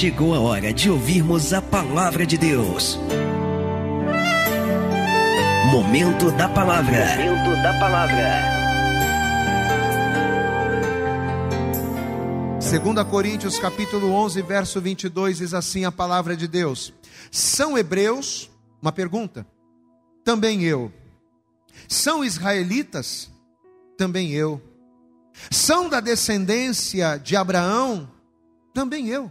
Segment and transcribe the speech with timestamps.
[0.00, 2.98] chegou a hora de ouvirmos a palavra de Deus.
[5.70, 7.04] Momento da palavra.
[7.18, 8.40] Momento da palavra.
[12.60, 16.94] 2 Coríntios capítulo 11, verso 22 diz assim a palavra de Deus:
[17.30, 18.50] São hebreus?
[18.80, 19.46] Uma pergunta.
[20.24, 20.90] Também eu.
[21.86, 23.30] São israelitas?
[23.98, 24.62] Também eu.
[25.50, 28.10] São da descendência de Abraão?
[28.72, 29.30] Também eu.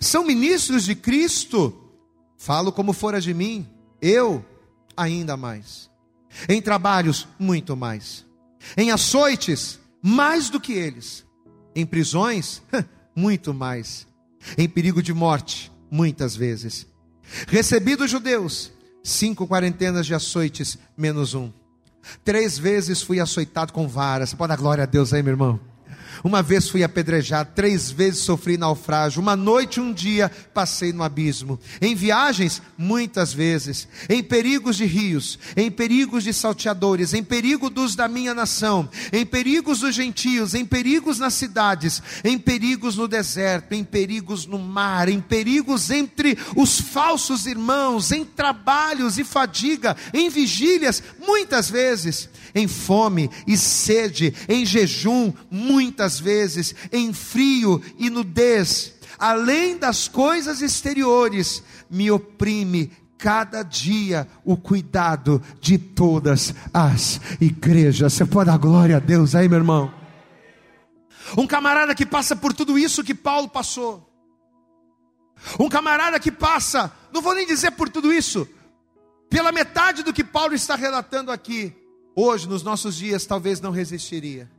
[0.00, 1.90] São ministros de Cristo?
[2.36, 3.66] Falo como fora de mim.
[4.00, 4.44] Eu,
[4.96, 5.90] ainda mais.
[6.48, 8.24] Em trabalhos, muito mais.
[8.76, 11.24] Em açoites, mais do que eles.
[11.74, 12.62] Em prisões,
[13.14, 14.06] muito mais.
[14.58, 16.86] Em perigo de morte, muitas vezes.
[17.48, 18.72] Recebi dos judeus
[19.02, 21.50] cinco quarentenas de açoites, menos um.
[22.24, 24.34] Três vezes fui açoitado com varas.
[24.34, 25.71] Pode dar glória a Deus aí, meu irmão?
[26.22, 31.58] Uma vez fui apedrejado, três vezes sofri naufrágio, uma noite, um dia passei no abismo.
[31.80, 33.88] Em viagens, muitas vezes.
[34.08, 39.24] Em perigos de rios, em perigos de salteadores, em perigo dos da minha nação, em
[39.24, 45.08] perigos dos gentios, em perigos nas cidades, em perigos no deserto, em perigos no mar,
[45.08, 52.68] em perigos entre os falsos irmãos, em trabalhos e fadiga, em vigílias, muitas vezes em
[52.68, 61.62] fome e sede, em jejum, muitas vezes, em frio e nudez, além das coisas exteriores,
[61.90, 68.14] me oprime cada dia o cuidado de todas as igrejas.
[68.14, 69.94] Você pode dar glória a Deus aí, meu irmão?
[71.36, 74.08] Um camarada que passa por tudo isso que Paulo passou.
[75.58, 78.48] Um camarada que passa, não vou nem dizer por tudo isso,
[79.30, 81.74] pela metade do que Paulo está relatando aqui
[82.14, 84.50] hoje, nos nossos dias, talvez não resistiria.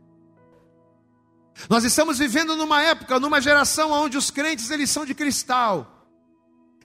[1.70, 6.08] Nós estamos vivendo numa época, numa geração onde os crentes eles são de cristal,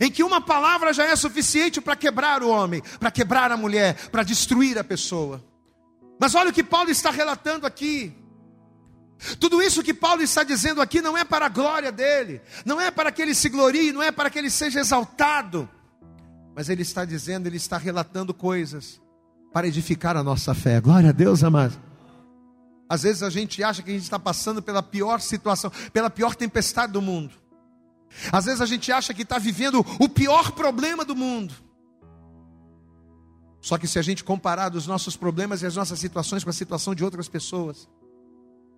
[0.00, 3.94] em que uma palavra já é suficiente para quebrar o homem, para quebrar a mulher,
[4.10, 5.44] para destruir a pessoa.
[6.20, 8.14] Mas olha o que Paulo está relatando aqui.
[9.40, 12.90] Tudo isso que Paulo está dizendo aqui não é para a glória dele, não é
[12.90, 15.68] para que ele se glorie, não é para que ele seja exaltado,
[16.54, 19.00] mas ele está dizendo, ele está relatando coisas
[19.52, 20.80] para edificar a nossa fé.
[20.80, 21.87] Glória a Deus, amado.
[22.88, 26.34] Às vezes a gente acha que a gente está passando pela pior situação, pela pior
[26.34, 27.34] tempestade do mundo.
[28.32, 31.54] Às vezes a gente acha que está vivendo o pior problema do mundo.
[33.60, 36.54] Só que se a gente comparar os nossos problemas e as nossas situações com a
[36.54, 37.88] situação de outras pessoas,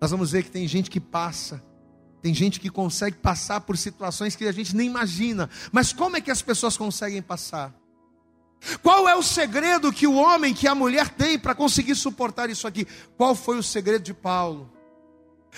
[0.01, 1.63] nós vamos ver que tem gente que passa,
[2.21, 5.49] tem gente que consegue passar por situações que a gente nem imagina.
[5.71, 7.73] Mas como é que as pessoas conseguem passar?
[8.83, 12.67] Qual é o segredo que o homem, que a mulher tem para conseguir suportar isso
[12.67, 12.87] aqui?
[13.17, 14.71] Qual foi o segredo de Paulo?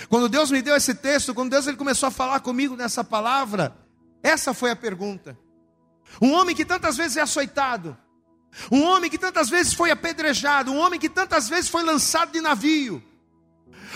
[0.09, 3.75] Quando Deus me deu esse texto, quando Deus ele começou a falar comigo nessa palavra,
[4.21, 5.37] essa foi a pergunta.
[6.21, 7.97] Um homem que tantas vezes é açoitado,
[8.71, 12.39] um homem que tantas vezes foi apedrejado, um homem que tantas vezes foi lançado de
[12.39, 13.03] navio,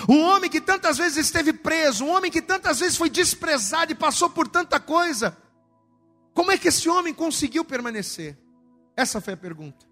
[0.07, 3.95] um homem que tantas vezes esteve preso, um homem que tantas vezes foi desprezado e
[3.95, 5.37] passou por tanta coisa.
[6.33, 8.37] Como é que esse homem conseguiu permanecer?
[8.97, 9.85] Essa foi a pergunta.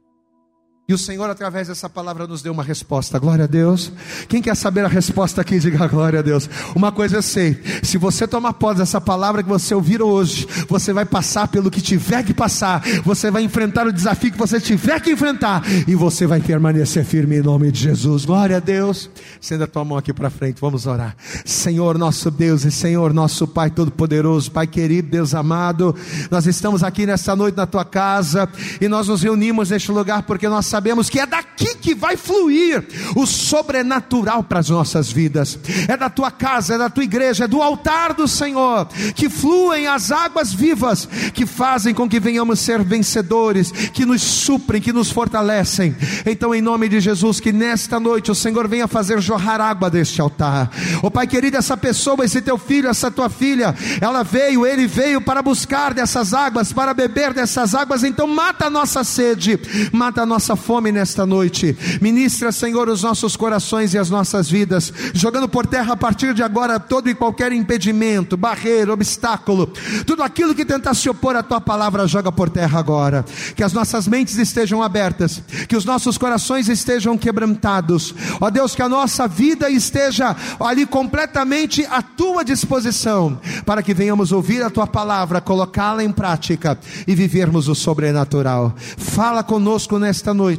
[0.88, 3.18] E o Senhor, através dessa palavra, nos deu uma resposta.
[3.18, 3.92] Glória a Deus.
[4.30, 6.48] Quem quer saber a resposta aqui, diga glória a Deus.
[6.76, 10.94] Uma coisa eu sei: se você tomar posse dessa palavra que você ouviu hoje, você
[10.94, 15.02] vai passar pelo que tiver que passar, você vai enfrentar o desafio que você tiver
[15.02, 18.24] que enfrentar, e você vai permanecer firme em nome de Jesus.
[18.24, 19.10] Glória a Deus.
[19.42, 21.16] Senda a tua mão aqui para frente, vamos orar.
[21.44, 25.96] Senhor nosso Deus e Senhor nosso Pai Todo-Poderoso, Pai querido, Deus amado,
[26.30, 28.48] nós estamos aqui nesta noite na tua casa
[28.80, 32.86] e nós nos reunimos neste lugar porque nós sabemos que é daqui que vai fluir
[33.16, 35.58] o sobrenatural para as nossas vidas.
[35.88, 39.88] É da tua casa, é da tua igreja, é do altar do Senhor que fluem
[39.88, 45.10] as águas vivas que fazem com que venhamos ser vencedores, que nos suprem, que nos
[45.10, 45.96] fortalecem.
[46.26, 50.20] Então, em nome de Jesus, que nesta noite o Senhor venha fazer jorrar água deste
[50.20, 50.70] altar.
[51.02, 55.22] Oh, Pai querido, essa pessoa, esse teu filho, essa tua filha, ela veio, ele veio
[55.22, 58.04] para buscar dessas águas, para beber dessas águas.
[58.04, 59.58] Então, mata a nossa sede,
[59.94, 61.78] mata a nossa fome nesta noite.
[62.02, 66.42] Ministra, Senhor, os nossos corações e as nossas vidas, jogando por terra a partir de
[66.42, 69.72] agora todo e qualquer impedimento, barreira, obstáculo,
[70.08, 73.24] tudo aquilo que tentar se opor à tua palavra, joga por terra agora.
[73.56, 75.40] Que as nossas mentes estejam abertas,
[75.70, 78.16] que os nossos corações estejam quebrantados.
[78.42, 84.32] Ó Deus, que a nossa vida esteja ali completamente à tua disposição, para que venhamos
[84.32, 86.76] ouvir a tua palavra, colocá-la em prática
[87.06, 88.74] e vivermos o sobrenatural.
[88.98, 90.55] Fala conosco nesta noite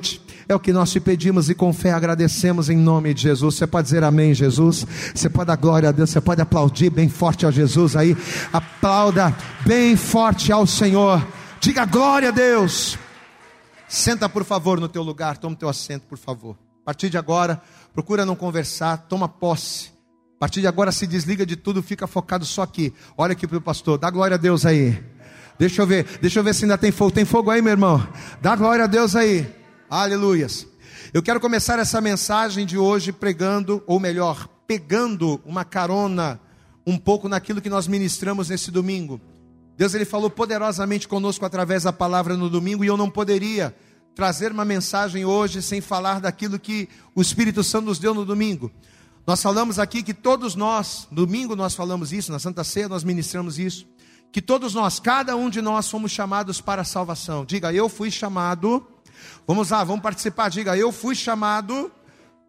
[0.48, 3.56] É o que nós te pedimos e com fé agradecemos em nome de Jesus.
[3.56, 4.86] Você pode dizer amém, Jesus?
[5.14, 8.16] Você pode dar glória a Deus, você pode aplaudir bem forte a Jesus aí.
[8.52, 11.26] Aplauda bem forte ao Senhor.
[11.60, 12.96] Diga glória a Deus.
[13.88, 16.56] Senta, por favor, no teu lugar, toma teu assento, por favor.
[16.82, 17.60] A partir de agora,
[17.92, 19.90] procura não conversar, toma posse.
[20.36, 22.92] A partir de agora se desliga de tudo, fica focado só aqui.
[23.16, 25.02] Olha aqui para o pastor, dá glória a Deus aí.
[25.58, 27.10] Deixa eu ver, deixa eu ver se ainda tem fogo.
[27.10, 28.06] Tem fogo aí, meu irmão?
[28.40, 29.46] Dá glória a Deus aí.
[29.88, 30.66] Aleluias.
[31.14, 36.40] Eu quero começar essa mensagem de hoje pregando, ou melhor, pegando uma carona
[36.84, 39.20] um pouco naquilo que nós ministramos nesse domingo.
[39.76, 43.76] Deus ele falou poderosamente conosco através da palavra no domingo e eu não poderia
[44.14, 48.72] trazer uma mensagem hoje sem falar daquilo que o Espírito Santo nos deu no domingo.
[49.24, 53.56] Nós falamos aqui que todos nós, domingo nós falamos isso, na Santa Ceia nós ministramos
[53.56, 53.86] isso
[54.32, 57.44] que todos nós, cada um de nós, fomos chamados para a salvação.
[57.44, 58.86] Diga, eu fui chamado.
[59.46, 60.48] Vamos lá, vamos participar.
[60.48, 61.92] Diga, eu fui chamado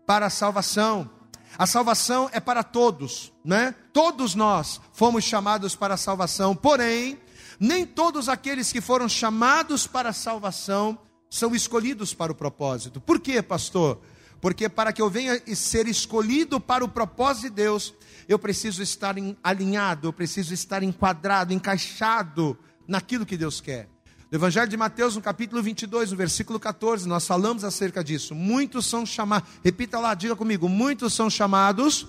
[0.06, 1.10] para a salvação.
[1.58, 3.74] A salvação é para todos, né?
[3.92, 6.56] Todos nós fomos chamados para a salvação.
[6.56, 7.20] Porém,
[7.60, 10.98] nem todos aqueles que foram chamados para a salvação
[11.30, 13.02] são escolhidos para o propósito.
[13.02, 14.00] Por quê, pastor?
[14.40, 17.94] Porque para que eu venha ser escolhido para o propósito de Deus,
[18.28, 23.90] eu preciso estar alinhado, eu preciso estar enquadrado, encaixado naquilo que Deus quer.
[24.30, 28.36] No Evangelho de Mateus, no capítulo 22, no versículo 14, nós falamos acerca disso.
[28.36, 32.06] Muitos são chamados, repita lá, diga comigo: muitos são chamados,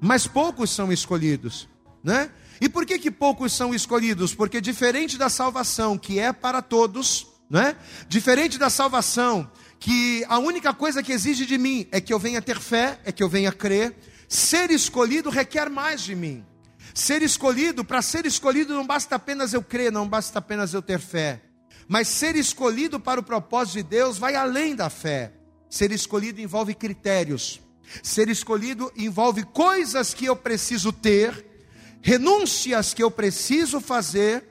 [0.00, 1.68] mas poucos são escolhidos,
[2.04, 2.30] né?
[2.60, 4.34] E por que, que poucos são escolhidos?
[4.34, 7.76] Porque diferente da salvação, que é para todos, né?
[8.08, 9.50] Diferente da salvação,
[9.80, 13.10] que a única coisa que exige de mim é que eu venha ter fé, é
[13.10, 13.96] que eu venha crer,
[14.32, 16.42] Ser escolhido requer mais de mim.
[16.94, 20.98] Ser escolhido, para ser escolhido não basta apenas eu crer, não basta apenas eu ter
[20.98, 21.42] fé.
[21.88, 25.32] Mas ser escolhido para o propósito de Deus vai além da fé.
[25.68, 27.60] Ser escolhido envolve critérios.
[28.02, 31.46] Ser escolhido envolve coisas que eu preciso ter,
[32.00, 34.44] renúncias que eu preciso fazer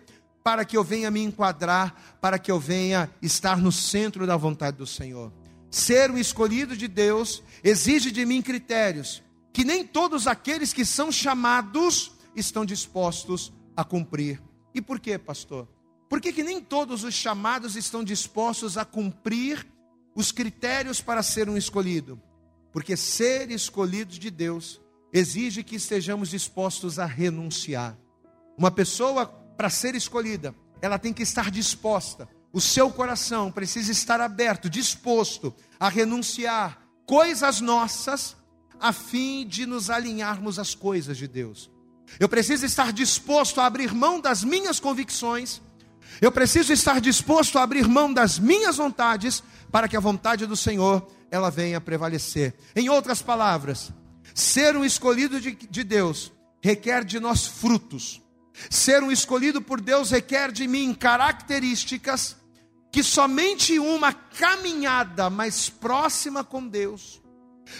[0.44, 4.78] para que eu venha me enquadrar, para que eu venha estar no centro da vontade
[4.78, 5.32] do Senhor.
[5.70, 9.24] Ser o escolhido de Deus exige de mim critérios
[9.54, 14.42] que nem todos aqueles que são chamados estão dispostos a cumprir.
[14.74, 15.68] E por quê, pastor?
[16.10, 19.66] Por que, que nem todos os chamados estão dispostos a cumprir
[20.16, 22.22] os critérios para ser um escolhido?
[22.72, 24.82] Porque ser escolhido de Deus
[25.14, 27.98] exige que estejamos dispostos a renunciar.
[28.58, 34.20] Uma pessoa, para ser escolhida, ela tem que estar disposta, o seu coração precisa estar
[34.20, 38.36] aberto, disposto a renunciar coisas nossas
[38.80, 41.72] a fim de nos alinharmos às coisas de Deus.
[42.20, 45.62] Eu preciso estar disposto a abrir mão das minhas convicções,
[46.20, 50.56] eu preciso estar disposto a abrir mão das minhas vontades, para que a vontade do
[50.56, 52.54] Senhor ela venha prevalecer.
[52.76, 53.92] Em outras palavras,
[54.36, 56.32] ser um escolhido de, de Deus
[56.62, 58.22] requer de nós frutos.
[58.70, 62.36] Ser um escolhido por Deus requer de mim características
[62.92, 67.21] que somente uma caminhada mais próxima com Deus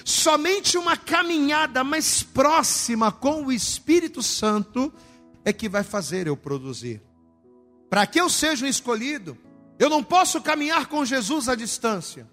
[0.04, 4.94] Somente uma caminhada mais próxima com o Espírito Santo
[5.44, 7.02] é que vai fazer eu produzir.
[7.90, 9.38] Para que eu seja um escolhido,
[9.78, 12.30] eu não posso caminhar com Jesus à distância.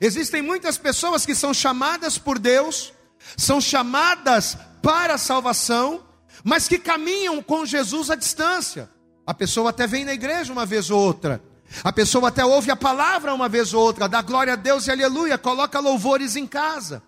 [0.00, 2.92] Existem muitas pessoas que são chamadas por Deus,
[3.36, 6.04] são chamadas para a salvação,
[6.44, 8.90] mas que caminham com Jesus à distância.
[9.26, 11.42] A pessoa até vem na igreja uma vez ou outra,
[11.84, 14.90] a pessoa até ouve a palavra uma vez ou outra, dá glória a Deus e
[14.90, 17.02] aleluia, coloca louvores em casa.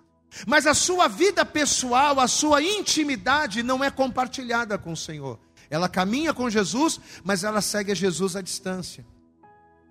[0.46, 5.38] Mas a sua vida pessoal, a sua intimidade não é compartilhada com o Senhor.
[5.68, 9.04] Ela caminha com Jesus, mas ela segue a Jesus à distância.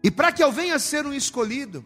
[0.03, 1.85] E para que eu venha ser um escolhido,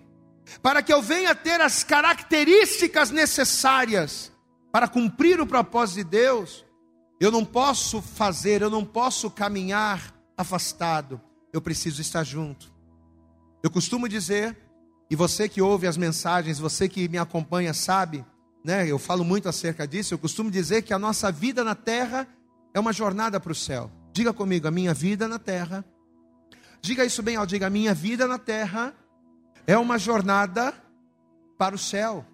[0.62, 4.32] para que eu venha ter as características necessárias
[4.72, 6.66] para cumprir o propósito de Deus,
[7.20, 11.22] eu não posso fazer, eu não posso caminhar afastado,
[11.52, 12.73] eu preciso estar junto.
[13.64, 14.58] Eu costumo dizer,
[15.10, 18.26] e você que ouve as mensagens, você que me acompanha sabe,
[18.62, 18.86] né?
[18.86, 20.14] Eu falo muito acerca disso.
[20.14, 22.28] Eu costumo dizer que a nossa vida na terra
[22.74, 23.90] é uma jornada para o céu.
[24.12, 25.86] Diga comigo, a minha vida na terra.
[26.82, 28.94] Diga isso bem, ó, diga, a minha vida na terra
[29.66, 30.74] é uma jornada
[31.58, 32.26] para o céu.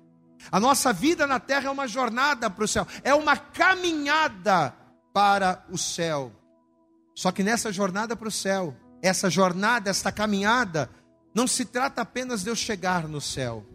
[0.52, 4.74] A nossa vida na terra é uma jornada para o céu, é uma caminhada
[5.14, 6.32] para o céu.
[7.14, 10.90] Só que nessa jornada para o céu, essa jornada, esta caminhada,
[11.40, 13.66] não se trata apenas de eu chegar no céu.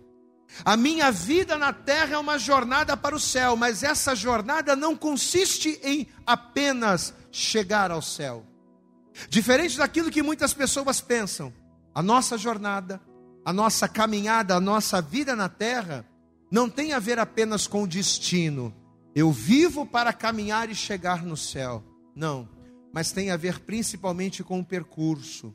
[0.67, 4.95] A minha vida na terra é uma jornada para o céu, mas essa jornada não
[4.95, 8.45] consiste em apenas chegar ao céu.
[9.31, 11.55] Diferente daquilo que muitas pessoas pensam,
[11.95, 13.01] a nossa jornada,
[13.47, 16.07] a nossa caminhada, a nossa vida na terra,
[16.51, 18.75] não tem a ver apenas com o destino.
[19.15, 21.83] Eu vivo para caminhar e chegar no céu.
[22.15, 22.47] Não,
[22.93, 25.55] mas tem a ver principalmente com o percurso.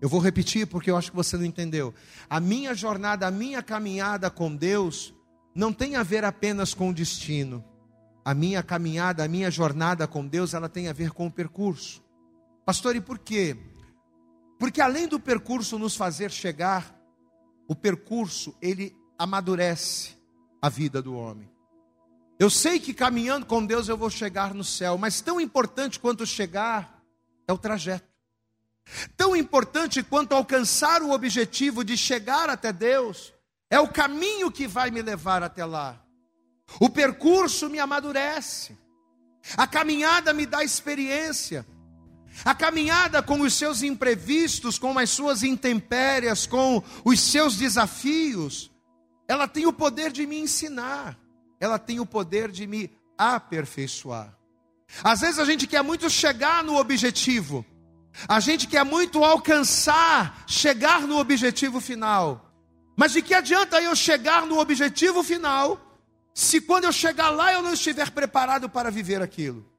[0.00, 1.94] Eu vou repetir porque eu acho que você não entendeu.
[2.28, 5.14] A minha jornada, a minha caminhada com Deus
[5.54, 7.64] não tem a ver apenas com o destino.
[8.24, 12.04] A minha caminhada, a minha jornada com Deus, ela tem a ver com o percurso.
[12.64, 13.56] Pastor, e por quê?
[14.58, 16.94] Porque além do percurso nos fazer chegar,
[17.68, 20.16] o percurso ele amadurece
[20.60, 21.48] a vida do homem.
[22.38, 26.26] Eu sei que caminhando com Deus eu vou chegar no céu, mas tão importante quanto
[26.26, 27.02] chegar
[27.48, 28.05] é o trajeto.
[29.16, 33.32] Tão importante quanto alcançar o objetivo de chegar até Deus
[33.68, 36.00] é o caminho que vai me levar até lá.
[36.80, 38.76] O percurso me amadurece.
[39.56, 41.66] A caminhada me dá experiência.
[42.44, 48.70] A caminhada com os seus imprevistos, com as suas intempérias, com os seus desafios,
[49.26, 51.18] ela tem o poder de me ensinar,
[51.58, 54.36] ela tem o poder de me aperfeiçoar.
[55.02, 57.64] Às vezes a gente quer muito chegar no objetivo,
[58.28, 62.52] a gente quer muito alcançar, chegar no objetivo final.
[62.96, 65.78] Mas de que adianta eu chegar no objetivo final,
[66.34, 69.70] se quando eu chegar lá eu não estiver preparado para viver aquilo?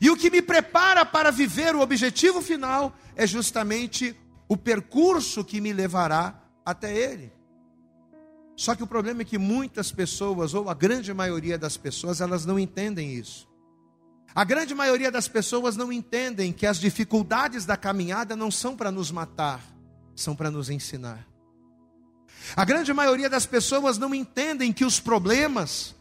[0.00, 4.16] E o que me prepara para viver o objetivo final é justamente
[4.48, 7.32] o percurso que me levará até ele.
[8.56, 12.44] Só que o problema é que muitas pessoas, ou a grande maioria das pessoas, elas
[12.44, 13.48] não entendem isso.
[14.34, 18.90] A grande maioria das pessoas não entendem que as dificuldades da caminhada não são para
[18.90, 19.60] nos matar,
[20.14, 21.26] são para nos ensinar.
[22.56, 25.94] A grande maioria das pessoas não entendem que os problemas,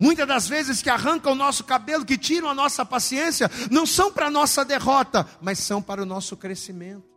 [0.00, 4.10] muitas das vezes que arrancam o nosso cabelo, que tiram a nossa paciência, não são
[4.10, 7.09] para a nossa derrota, mas são para o nosso crescimento.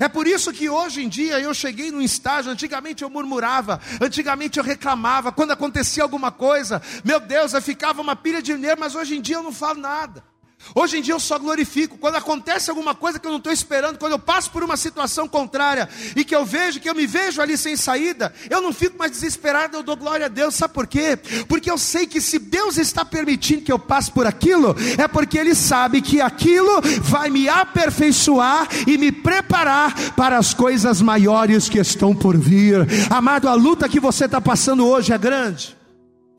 [0.00, 4.58] É por isso que hoje em dia eu cheguei num estágio, antigamente eu murmurava, antigamente
[4.58, 8.94] eu reclamava, quando acontecia alguma coisa, meu Deus, eu ficava uma pilha de dinheiro, mas
[8.94, 10.24] hoje em dia eu não falo nada.
[10.74, 11.98] Hoje em dia eu só glorifico.
[11.98, 15.26] Quando acontece alguma coisa que eu não estou esperando, quando eu passo por uma situação
[15.26, 18.96] contrária e que eu vejo, que eu me vejo ali sem saída, eu não fico
[18.96, 20.54] mais desesperado, eu dou glória a Deus.
[20.54, 21.18] Sabe por quê?
[21.48, 25.38] Porque eu sei que se Deus está permitindo que eu passe por aquilo, é porque
[25.38, 31.78] Ele sabe que aquilo vai me aperfeiçoar e me preparar para as coisas maiores que
[31.78, 32.86] estão por vir.
[33.10, 35.76] Amado, a luta que você está passando hoje é grande.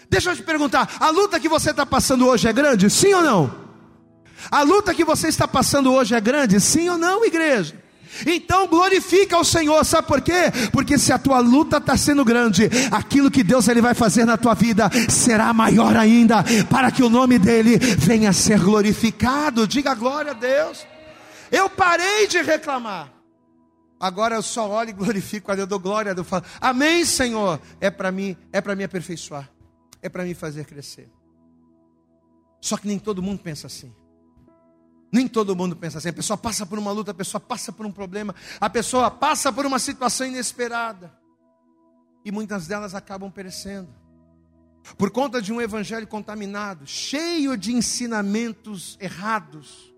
[0.10, 2.90] Deixa eu te perguntar: a luta que você está passando hoje é grande?
[2.90, 3.65] Sim ou não?
[4.52, 6.60] A luta que você está passando hoje é grande?
[6.60, 7.86] Sim ou não, igreja?
[8.26, 10.52] Então glorifica o Senhor, sabe por quê?
[10.72, 14.38] Porque se a tua luta está sendo grande, aquilo que Deus ele vai fazer na
[14.38, 19.68] tua vida será maior ainda, para que o nome dele venha a ser glorificado.
[19.68, 20.86] Diga glória a Deus.
[21.52, 23.12] Eu parei de reclamar.
[24.00, 27.06] Agora eu só olho e glorifico a Deus, eu dou glória a Deus, falo, Amém,
[27.06, 27.60] Senhor.
[27.80, 29.50] É para mim, é para me aperfeiçoar,
[30.02, 31.10] é para me fazer crescer.
[32.62, 33.94] Só que nem todo mundo pensa assim.
[35.16, 36.10] Nem todo mundo pensa assim.
[36.10, 39.50] A pessoa passa por uma luta, a pessoa passa por um problema, a pessoa passa
[39.50, 41.18] por uma situação inesperada.
[42.26, 43.88] E muitas delas acabam perecendo.
[44.98, 49.96] Por conta de um evangelho contaminado, cheio de ensinamentos errados.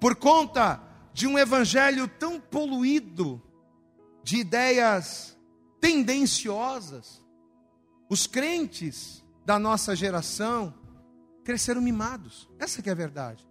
[0.00, 0.80] Por conta
[1.12, 3.42] de um evangelho tão poluído
[4.24, 5.36] de ideias
[5.78, 7.22] tendenciosas.
[8.08, 10.72] Os crentes da nossa geração
[11.44, 12.48] cresceram mimados.
[12.58, 13.45] Essa que é a verdade.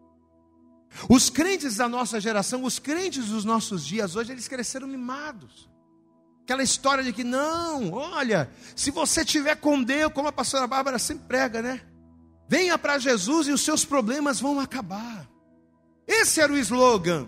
[1.10, 5.70] Os crentes da nossa geração, os crentes dos nossos dias hoje, eles cresceram mimados.
[6.44, 11.00] Aquela história de que não, olha, se você tiver com Deus, como a pastora Bárbara
[11.00, 11.82] sempre prega, né?
[12.48, 15.28] Venha para Jesus e os seus problemas vão acabar.
[16.08, 17.28] Esse era o slogan.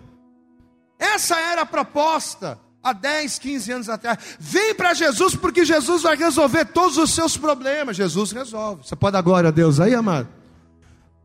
[0.98, 4.18] Essa era a proposta há 10, 15 anos atrás.
[4.38, 7.96] Vem para Jesus porque Jesus vai resolver todos os seus problemas.
[7.96, 8.86] Jesus resolve.
[8.86, 10.37] Você pode dar glória a Deus aí, amado?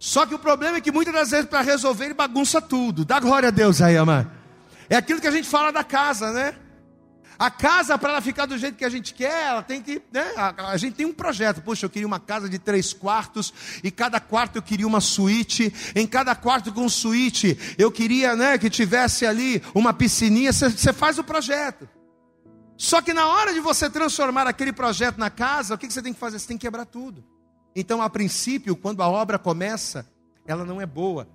[0.03, 3.05] Só que o problema é que muitas das vezes para resolver ele bagunça tudo.
[3.05, 4.29] Dá glória a Deus aí, amado.
[4.89, 6.55] É aquilo que a gente fala da casa, né?
[7.39, 10.01] A casa, para ela ficar do jeito que a gente quer, ela tem que.
[10.11, 10.25] Né?
[10.35, 11.61] A, a, gente tem um projeto.
[11.61, 15.73] Puxa, eu queria uma casa de três quartos, e cada quarto eu queria uma suíte.
[15.95, 20.51] Em cada quarto com suíte, eu queria né, que tivesse ali uma piscininha.
[20.51, 21.87] Você faz o projeto.
[22.75, 26.01] Só que na hora de você transformar aquele projeto na casa, o que, que você
[26.01, 26.39] tem que fazer?
[26.39, 27.23] Você tem que quebrar tudo.
[27.75, 30.07] Então, a princípio, quando a obra começa,
[30.45, 31.27] ela não é boa.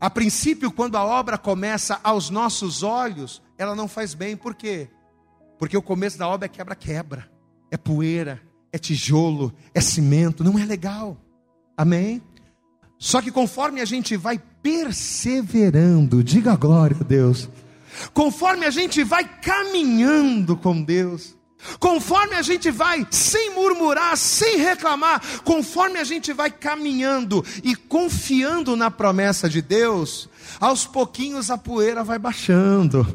[0.00, 4.36] A princípio, quando a obra começa aos nossos olhos, ela não faz bem.
[4.36, 4.88] Por quê?
[5.58, 7.28] Porque o começo da obra é quebra-quebra,
[7.70, 8.40] é poeira,
[8.72, 11.16] é tijolo, é cimento, não é legal.
[11.76, 12.22] Amém?
[12.98, 17.48] Só que conforme a gente vai perseverando, diga glória a Deus,
[18.12, 21.37] conforme a gente vai caminhando com Deus,
[21.78, 28.76] conforme a gente vai sem murmurar, sem reclamar, conforme a gente vai caminhando e confiando
[28.76, 30.28] na promessa de Deus,
[30.60, 33.06] aos pouquinhos a poeira vai baixando,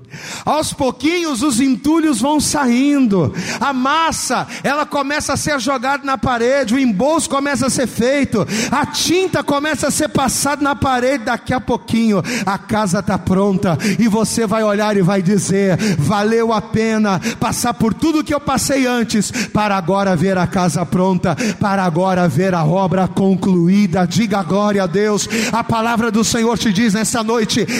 [0.45, 6.73] aos pouquinhos os entulhos vão saindo, a massa ela começa a ser jogada na parede,
[6.73, 11.25] o embolso começa a ser feito, a tinta começa a ser passada na parede.
[11.25, 16.53] Daqui a pouquinho a casa está pronta e você vai olhar e vai dizer: valeu
[16.53, 21.35] a pena passar por tudo que eu passei antes, para agora ver a casa pronta,
[21.59, 24.05] para agora ver a obra concluída.
[24.05, 25.27] Diga glória a Deus.
[25.51, 27.32] A palavra do Senhor te diz nessa noite: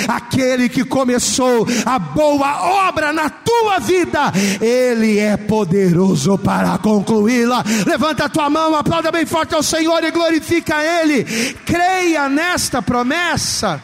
[0.07, 4.31] aquele que começou a boa obra na tua vida,
[4.61, 7.63] ele é poderoso para concluí-la.
[7.85, 11.23] Levanta a tua mão, aplauda bem forte ao Senhor e glorifica Ele.
[11.65, 13.81] Creia nesta promessa.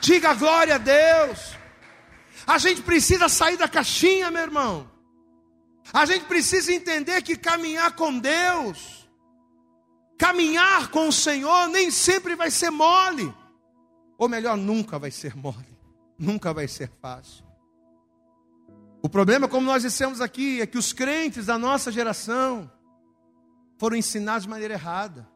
[0.00, 1.56] Diga glória a Deus.
[2.46, 4.88] A gente precisa sair da caixinha, meu irmão.
[5.92, 9.08] A gente precisa entender que caminhar com Deus,
[10.18, 13.32] caminhar com o Senhor, nem sempre vai ser mole.
[14.18, 15.78] Ou melhor, nunca vai ser mole,
[16.18, 17.44] nunca vai ser fácil.
[19.02, 22.70] O problema, como nós dissemos aqui, é que os crentes da nossa geração
[23.78, 25.28] foram ensinados de maneira errada.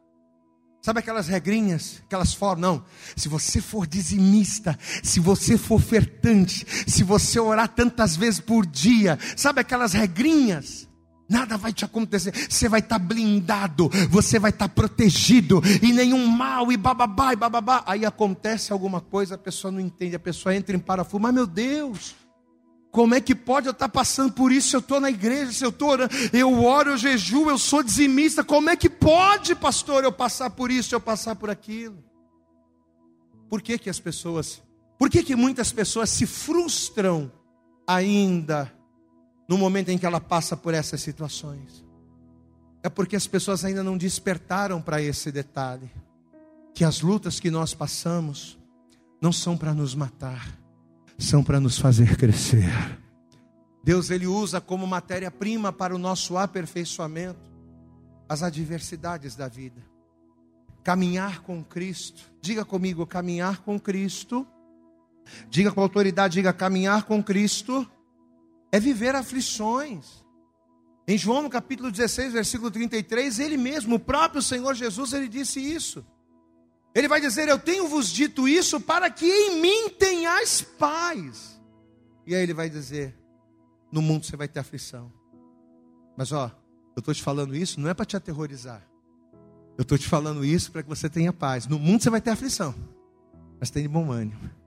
[0.81, 2.61] Sabe aquelas regrinhas, aquelas formas?
[2.61, 2.85] Não.
[3.15, 9.17] Se você for dizimista, se você for ofertante, se você orar tantas vezes por dia,
[9.37, 10.89] sabe aquelas regrinhas?
[11.31, 16.73] Nada vai te acontecer, você vai estar blindado, você vai estar protegido, e nenhum mal,
[16.73, 17.81] e bababá, e bababá.
[17.87, 21.47] Aí acontece alguma coisa, a pessoa não entende, a pessoa entra em parafuso, mas meu
[21.47, 22.17] Deus,
[22.91, 24.75] como é que pode eu estar passando por isso?
[24.75, 28.43] Eu estou na igreja, se eu estou orando, eu oro, eu jejuo, eu sou dizimista,
[28.43, 32.03] como é que pode, pastor, eu passar por isso, eu passar por aquilo?
[33.49, 34.61] Por que que as pessoas,
[34.99, 37.31] por que que muitas pessoas se frustram
[37.87, 38.80] ainda
[39.51, 41.83] no momento em que ela passa por essas situações.
[42.81, 45.91] É porque as pessoas ainda não despertaram para esse detalhe,
[46.73, 48.57] que as lutas que nós passamos
[49.21, 50.57] não são para nos matar,
[51.17, 52.71] são para nos fazer crescer.
[53.83, 57.51] Deus ele usa como matéria-prima para o nosso aperfeiçoamento
[58.29, 59.81] as adversidades da vida.
[60.81, 62.23] Caminhar com Cristo.
[62.41, 64.47] Diga comigo, caminhar com Cristo.
[65.49, 67.85] Diga com autoridade, diga caminhar com Cristo
[68.71, 70.23] é viver aflições.
[71.07, 75.59] Em João no capítulo 16, versículo 33, ele mesmo, o próprio Senhor Jesus, ele disse
[75.59, 76.05] isso.
[76.95, 81.59] Ele vai dizer: Eu tenho vos dito isso para que em mim tenhais paz.
[82.25, 83.17] E aí ele vai dizer:
[83.91, 85.11] No mundo você vai ter aflição.
[86.15, 86.51] Mas ó,
[86.95, 88.85] eu estou te falando isso não é para te aterrorizar.
[89.77, 91.65] Eu estou te falando isso para que você tenha paz.
[91.65, 92.75] No mundo você vai ter aflição,
[93.59, 94.60] mas de bom ânimo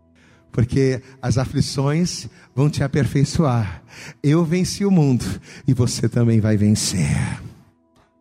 [0.55, 3.83] porque as aflições vão te aperfeiçoar.
[4.23, 5.25] Eu venci o mundo
[5.67, 7.43] e você também vai vencer.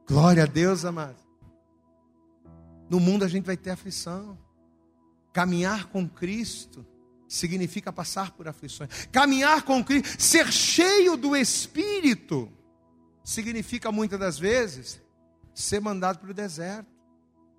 [0.08, 1.16] Glória a Deus, amado.
[2.90, 4.36] No mundo a gente vai ter aflição.
[5.32, 6.84] Caminhar com Cristo
[7.28, 8.90] significa passar por aflições.
[9.12, 12.52] Caminhar com Cristo, ser cheio do Espírito,
[13.24, 15.00] significa muitas das vezes
[15.54, 16.90] ser mandado para o deserto.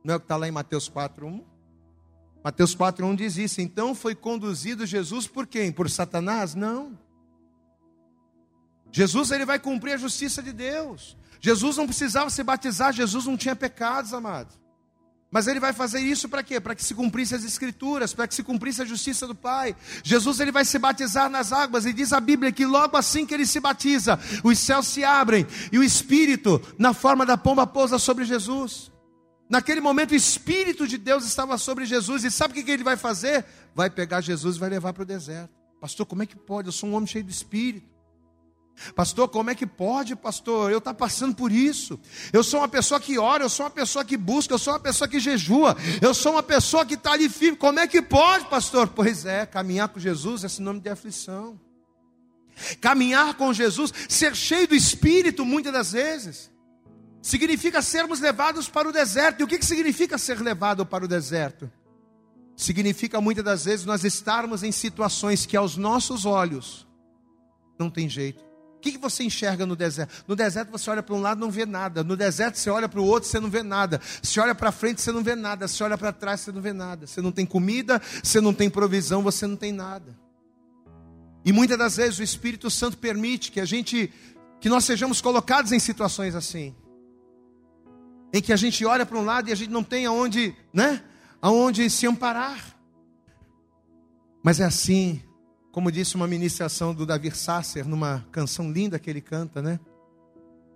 [0.02, 1.53] Não é o que está lá em Mateus 4, 1?
[2.44, 3.62] Mateus 4,1 diz isso.
[3.62, 5.72] Então foi conduzido Jesus por quem?
[5.72, 6.54] Por Satanás?
[6.54, 6.98] Não.
[8.92, 11.16] Jesus ele vai cumprir a justiça de Deus.
[11.40, 14.52] Jesus não precisava se batizar, Jesus não tinha pecados, amado.
[15.30, 16.60] Mas ele vai fazer isso para quê?
[16.60, 19.74] Para que se cumprisse as escrituras, para que se cumprisse a justiça do Pai.
[20.04, 23.34] Jesus ele vai se batizar nas águas e diz a Bíblia que logo assim que
[23.34, 27.98] ele se batiza, os céus se abrem e o Espírito, na forma da pomba, pousa
[27.98, 28.93] sobre Jesus.
[29.48, 32.96] Naquele momento o Espírito de Deus estava sobre Jesus, e sabe o que ele vai
[32.96, 33.44] fazer?
[33.74, 35.50] Vai pegar Jesus e vai levar para o deserto.
[35.80, 36.68] Pastor, como é que pode?
[36.68, 37.94] Eu sou um homem cheio do Espírito.
[38.94, 40.72] Pastor, como é que pode, pastor?
[40.72, 42.00] Eu estou passando por isso.
[42.32, 44.80] Eu sou uma pessoa que ora, eu sou uma pessoa que busca, eu sou uma
[44.80, 47.56] pessoa que jejua, eu sou uma pessoa que está ali firme.
[47.56, 48.88] Como é que pode, pastor?
[48.88, 51.60] Pois é, caminhar com Jesus é sinônimo de aflição.
[52.80, 56.53] Caminhar com Jesus, ser cheio do Espírito, muitas das vezes
[57.24, 59.40] significa sermos levados para o deserto.
[59.40, 61.72] E o que, que significa ser levado para o deserto?
[62.54, 66.86] Significa muitas das vezes nós estarmos em situações que aos nossos olhos
[67.78, 68.44] não tem jeito.
[68.76, 70.22] O que, que você enxerga no deserto?
[70.28, 72.04] No deserto você olha para um lado não vê nada.
[72.04, 74.02] No deserto você olha para o outro você não vê nada.
[74.22, 75.66] Se olha para frente você não vê nada.
[75.66, 77.06] Se olha para trás você não vê nada.
[77.06, 80.14] Você não tem comida, você não tem provisão, você não tem nada.
[81.42, 84.12] E muitas das vezes o Espírito Santo permite que a gente,
[84.60, 86.74] que nós sejamos colocados em situações assim
[88.34, 91.00] em que a gente olha para um lado e a gente não tem aonde, né?
[91.40, 92.76] Aonde se amparar.
[94.42, 95.22] Mas é assim
[95.70, 99.78] Como disse uma ministração do Davi Sasser, numa canção linda que ele canta, né?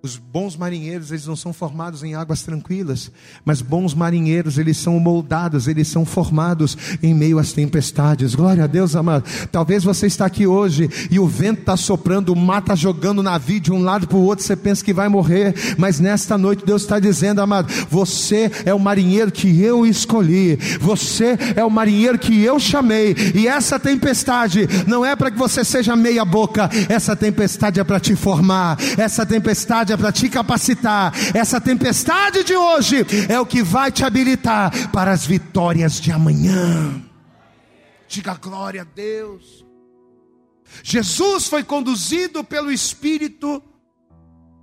[0.00, 3.10] Os bons marinheiros, eles não são formados em águas tranquilas,
[3.44, 8.32] mas bons marinheiros, eles são moldados, eles são formados em meio às tempestades.
[8.32, 9.24] Glória a Deus, amado.
[9.50, 13.22] Talvez você está aqui hoje e o vento está soprando, o mar está jogando o
[13.24, 16.64] navio de um lado para o outro, você pensa que vai morrer, mas nesta noite
[16.64, 22.20] Deus está dizendo, amado, você é o marinheiro que eu escolhi, você é o marinheiro
[22.20, 27.16] que eu chamei, e essa tempestade não é para que você seja meia boca, essa
[27.16, 31.12] tempestade é para te formar, essa tempestade tempestade é para te capacitar.
[31.34, 37.02] Essa tempestade de hoje é o que vai te habilitar para as vitórias de amanhã.
[38.06, 39.64] Diga glória a Deus.
[40.82, 43.62] Jesus foi conduzido pelo Espírito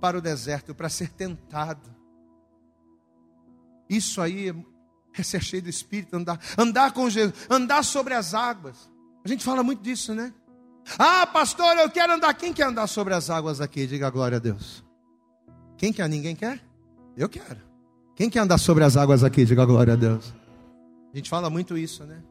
[0.00, 1.94] para o deserto para ser tentado.
[3.88, 4.54] Isso aí
[5.16, 8.90] é ser cheio do Espírito, andar, andar com Jesus, andar sobre as águas.
[9.24, 10.32] A gente fala muito disso, né?
[10.98, 12.32] Ah, pastor, eu quero andar.
[12.34, 13.86] Quem quer andar sobre as águas aqui?
[13.86, 14.85] Diga glória a Deus.
[15.76, 16.08] Quem quer?
[16.08, 16.60] Ninguém quer?
[17.16, 17.60] Eu quero.
[18.14, 19.44] Quem quer andar sobre as águas aqui?
[19.44, 20.34] Diga glória a Deus.
[21.12, 22.22] A gente fala muito isso, né?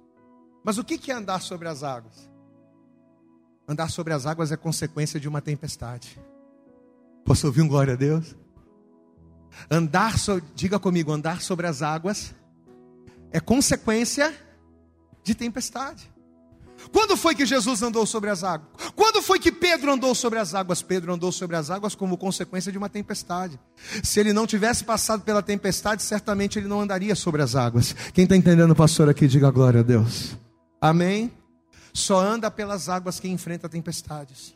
[0.64, 2.30] Mas o que é andar sobre as águas?
[3.68, 6.20] Andar sobre as águas é consequência de uma tempestade.
[7.24, 8.36] Posso ouvir um glória a Deus?
[9.70, 10.42] Andar, so...
[10.54, 12.34] diga comigo, andar sobre as águas
[13.32, 14.34] é consequência
[15.24, 16.12] de tempestade.
[16.92, 18.70] Quando foi que Jesus andou sobre as águas?
[18.96, 20.82] Quando foi que Pedro andou sobre as águas?
[20.82, 23.60] Pedro andou sobre as águas como consequência de uma tempestade.
[24.04, 27.94] Se ele não tivesse passado pela tempestade, certamente ele não andaria sobre as águas.
[28.14, 30.36] Quem está entendendo, pastor, aqui, diga glória a Deus.
[30.80, 31.32] Amém?
[31.94, 34.54] Só anda pelas águas quem enfrenta tempestades.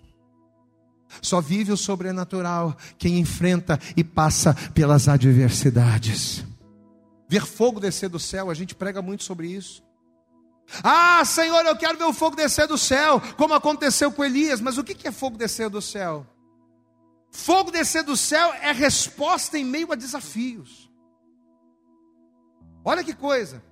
[1.21, 6.43] Só vive o sobrenatural quem enfrenta e passa pelas adversidades.
[7.27, 9.83] Ver fogo descer do céu, a gente prega muito sobre isso.
[10.83, 14.61] Ah, Senhor, eu quero ver o fogo descer do céu, como aconteceu com Elias.
[14.61, 16.25] Mas o que é fogo descer do céu?
[17.31, 20.89] Fogo descer do céu é resposta em meio a desafios.
[22.83, 23.63] Olha que coisa.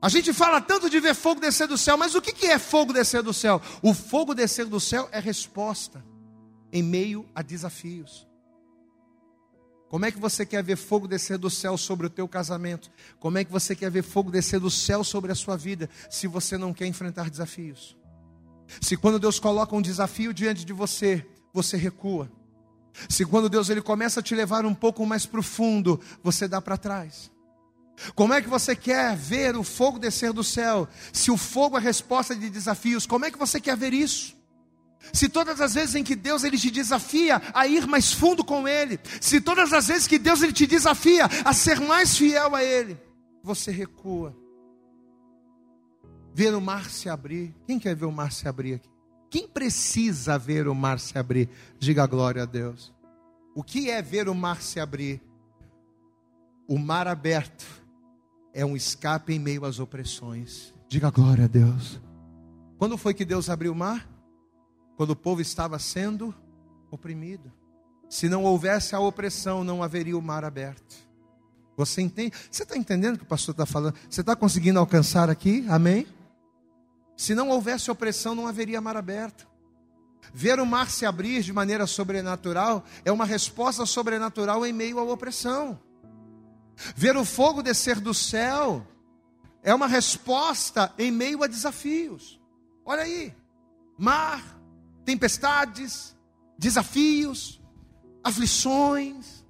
[0.00, 2.92] A gente fala tanto de ver fogo descer do céu, mas o que é fogo
[2.92, 3.60] descer do céu?
[3.82, 6.04] O fogo descer do céu é resposta
[6.72, 8.26] em meio a desafios.
[9.92, 12.90] Como é que você quer ver fogo descer do céu sobre o teu casamento?
[13.20, 16.26] Como é que você quer ver fogo descer do céu sobre a sua vida, se
[16.26, 17.94] você não quer enfrentar desafios?
[18.80, 22.32] Se quando Deus coloca um desafio diante de você, você recua.
[23.06, 26.78] Se quando Deus ele começa a te levar um pouco mais profundo, você dá para
[26.78, 27.30] trás.
[28.14, 30.88] Como é que você quer ver o fogo descer do céu?
[31.12, 34.34] Se o fogo é resposta de desafios, como é que você quer ver isso?
[35.12, 38.68] Se todas as vezes em que Deus ele te desafia a ir mais fundo com
[38.68, 42.62] ele, se todas as vezes que Deus ele te desafia a ser mais fiel a
[42.62, 42.98] ele,
[43.42, 44.36] você recua.
[46.34, 47.54] Ver o mar se abrir.
[47.66, 48.88] Quem quer ver o mar se abrir aqui?
[49.30, 51.48] Quem precisa ver o mar se abrir?
[51.78, 52.92] Diga glória a Deus.
[53.54, 55.22] O que é ver o mar se abrir?
[56.68, 57.66] O mar aberto
[58.54, 60.74] é um escape em meio às opressões.
[60.88, 62.00] Diga glória a Deus.
[62.78, 64.06] Quando foi que Deus abriu o mar?
[64.96, 66.34] Quando o povo estava sendo
[66.90, 67.52] oprimido.
[68.08, 70.96] Se não houvesse a opressão, não haveria o mar aberto.
[71.76, 72.36] Você entende?
[72.50, 73.96] Você está entendendo o que o pastor está falando?
[74.08, 75.64] Você está conseguindo alcançar aqui?
[75.68, 76.06] Amém?
[77.16, 79.46] Se não houvesse opressão, não haveria mar aberto.
[80.34, 85.02] Ver o mar se abrir de maneira sobrenatural é uma resposta sobrenatural em meio à
[85.02, 85.78] opressão.
[86.94, 88.86] Ver o fogo descer do céu
[89.62, 92.40] é uma resposta em meio a desafios.
[92.84, 93.34] Olha aí,
[93.96, 94.42] mar,
[95.04, 96.16] tempestades,
[96.58, 97.60] desafios,
[98.22, 99.44] aflições.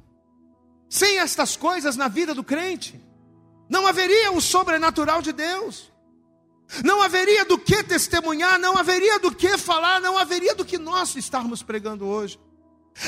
[0.88, 3.00] Sem estas coisas na vida do crente,
[3.68, 5.90] não haveria o sobrenatural de Deus.
[6.84, 11.14] Não haveria do que testemunhar, não haveria do que falar, não haveria do que nós
[11.16, 12.40] estarmos pregando hoje.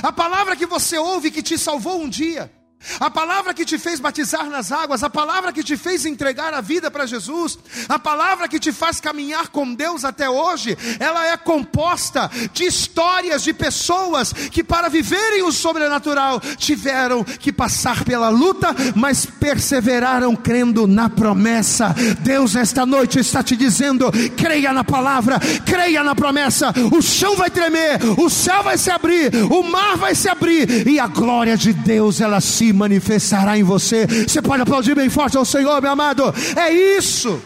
[0.02, 2.52] A palavra que você ouve que te salvou um dia,
[3.00, 6.60] a palavra que te fez batizar nas águas, a palavra que te fez entregar a
[6.60, 11.36] vida para Jesus, a palavra que te faz caminhar com Deus até hoje, ela é
[11.36, 18.74] composta de histórias de pessoas que, para viverem o sobrenatural, tiveram que passar pela luta,
[18.94, 21.94] mas perseveraram crendo na promessa.
[22.20, 26.72] Deus, esta noite, está te dizendo: creia na palavra, creia na promessa.
[26.92, 30.98] O chão vai tremer, o céu vai se abrir, o mar vai se abrir, e
[30.98, 34.06] a glória de Deus ela se manifestará em você.
[34.06, 36.24] Você pode aplaudir bem forte ao Senhor, meu amado.
[36.56, 37.40] É isso.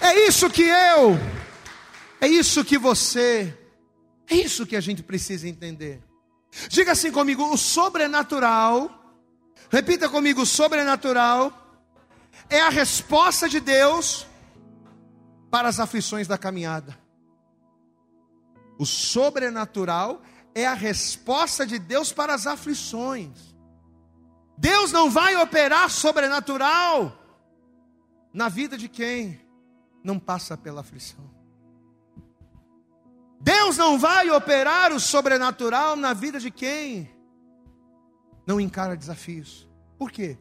[0.00, 1.18] É isso que eu.
[2.20, 3.56] É isso que você.
[4.28, 6.02] É isso que a gente precisa entender.
[6.68, 8.90] Diga assim comigo: o sobrenatural.
[9.70, 11.52] Repita comigo: o sobrenatural
[12.48, 14.26] é a resposta de Deus
[15.50, 16.98] para as aflições da caminhada.
[18.78, 20.20] O sobrenatural
[20.54, 23.53] é a resposta de Deus para as aflições.
[24.56, 27.12] Deus não vai operar sobrenatural
[28.32, 29.40] na vida de quem
[30.02, 31.32] não passa pela aflição.
[33.40, 37.10] Deus não vai operar o sobrenatural na vida de quem
[38.46, 39.68] não encara desafios.
[39.98, 40.38] Por quê?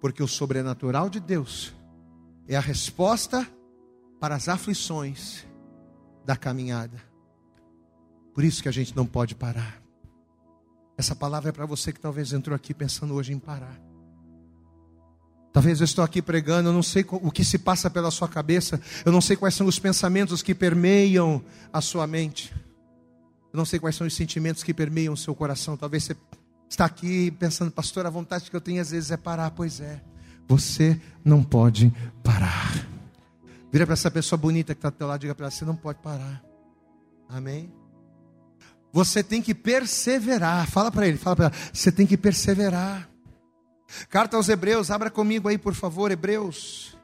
[0.00, 1.74] Porque o sobrenatural de Deus
[2.48, 3.46] é a resposta
[4.18, 5.46] para as aflições
[6.24, 7.02] da caminhada.
[8.32, 9.81] Por isso que a gente não pode parar.
[11.02, 13.76] Essa palavra é para você que talvez entrou aqui pensando hoje em parar.
[15.52, 18.80] Talvez eu estou aqui pregando, eu não sei o que se passa pela sua cabeça,
[19.04, 22.54] eu não sei quais são os pensamentos que permeiam a sua mente.
[23.52, 25.76] Eu não sei quais são os sentimentos que permeiam o seu coração.
[25.76, 26.16] Talvez você
[26.70, 29.50] está aqui pensando, pastor, a vontade que eu tenho às vezes é parar.
[29.50, 30.00] Pois é,
[30.46, 32.86] você não pode parar.
[33.72, 35.64] Vira para essa pessoa bonita que está ao teu lado e diga para ela: você
[35.64, 36.40] não pode parar.
[37.28, 37.81] Amém?
[38.92, 40.70] Você tem que perseverar.
[40.70, 43.08] Fala para ele, fala para ela, você tem que perseverar.
[44.08, 46.96] Carta aos Hebreus, abra comigo aí, por favor, Hebreus.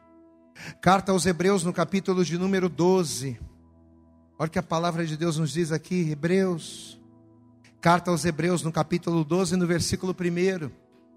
[0.81, 3.39] Carta aos Hebreus, no capítulo de número 12.
[4.39, 7.01] Olha o que a palavra de Deus nos diz aqui, Hebreus.
[7.81, 10.71] Carta aos Hebreus, no capítulo 12, no versículo 1.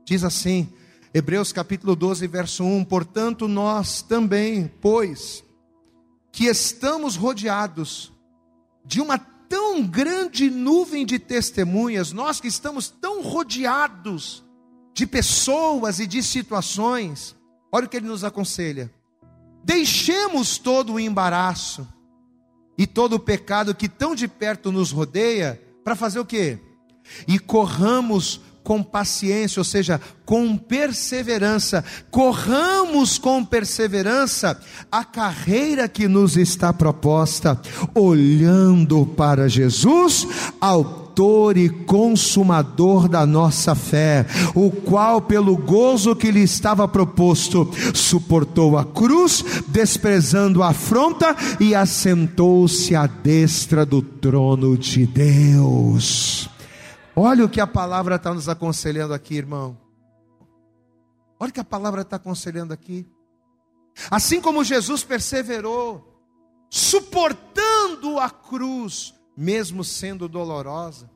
[0.05, 0.71] Diz assim:
[1.13, 5.43] Hebreus capítulo 12, verso 1: Portanto, nós também, pois,
[6.31, 8.13] que estamos rodeados
[8.85, 9.17] de uma
[9.51, 14.41] tão grande nuvem de testemunhas, nós que estamos tão rodeados
[14.93, 17.35] de pessoas e de situações,
[17.69, 18.89] olha o que ele nos aconselha:
[19.61, 21.85] deixemos todo o embaraço
[22.77, 26.57] e todo o pecado que tão de perto nos rodeia, para fazer o quê?
[27.27, 34.59] E corramos com paciência, ou seja, com perseverança, corramos com perseverança
[34.91, 37.59] a carreira que nos está proposta,
[37.93, 40.27] olhando para Jesus,
[40.59, 48.77] autor e consumador da nossa fé, o qual, pelo gozo que lhe estava proposto, suportou
[48.77, 56.49] a cruz, desprezando a afronta e assentou-se à destra do trono de Deus.
[57.15, 59.77] Olha o que a palavra está nos aconselhando aqui, irmão.
[61.39, 63.05] Olha o que a palavra está aconselhando aqui.
[64.09, 66.23] Assim como Jesus perseverou,
[66.69, 71.09] suportando a cruz, mesmo sendo dolorosa.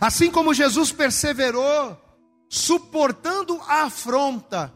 [0.00, 1.98] Assim como Jesus perseverou,
[2.48, 4.72] suportando a afronta,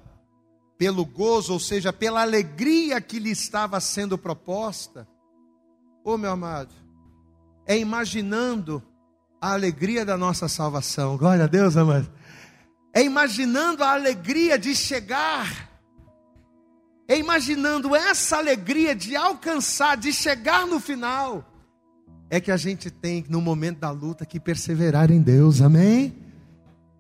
[0.77, 5.09] pelo gozo, ou seja, pela alegria que lhe estava sendo proposta.
[6.05, 6.75] Ô oh, meu amado,
[7.67, 8.83] é imaginando
[9.41, 11.17] a alegria da nossa salvação.
[11.17, 12.11] Glória a Deus, amado.
[12.93, 15.71] É imaginando a alegria de chegar.
[17.09, 21.45] É imaginando essa alegria de alcançar, de chegar no final.
[22.29, 25.61] É que a gente tem, no momento da luta, que perseverar em Deus.
[25.61, 26.26] Amém?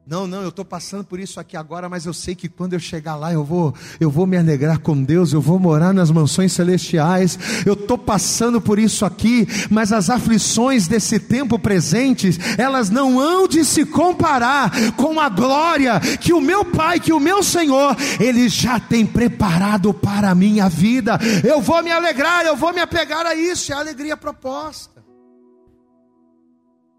[0.07, 2.79] Não, não, eu estou passando por isso aqui agora, mas eu sei que quando eu
[2.79, 6.53] chegar lá eu vou, eu vou me alegrar com Deus, eu vou morar nas mansões
[6.53, 7.37] celestiais.
[7.66, 13.49] Eu estou passando por isso aqui, mas as aflições desse tempo presente, elas não hão
[13.49, 18.49] de se comparar com a glória que o meu Pai, que o meu Senhor, Ele
[18.49, 21.19] já tem preparado para a minha vida.
[21.42, 24.95] Eu vou me alegrar, eu vou me apegar a isso, é a alegria proposta.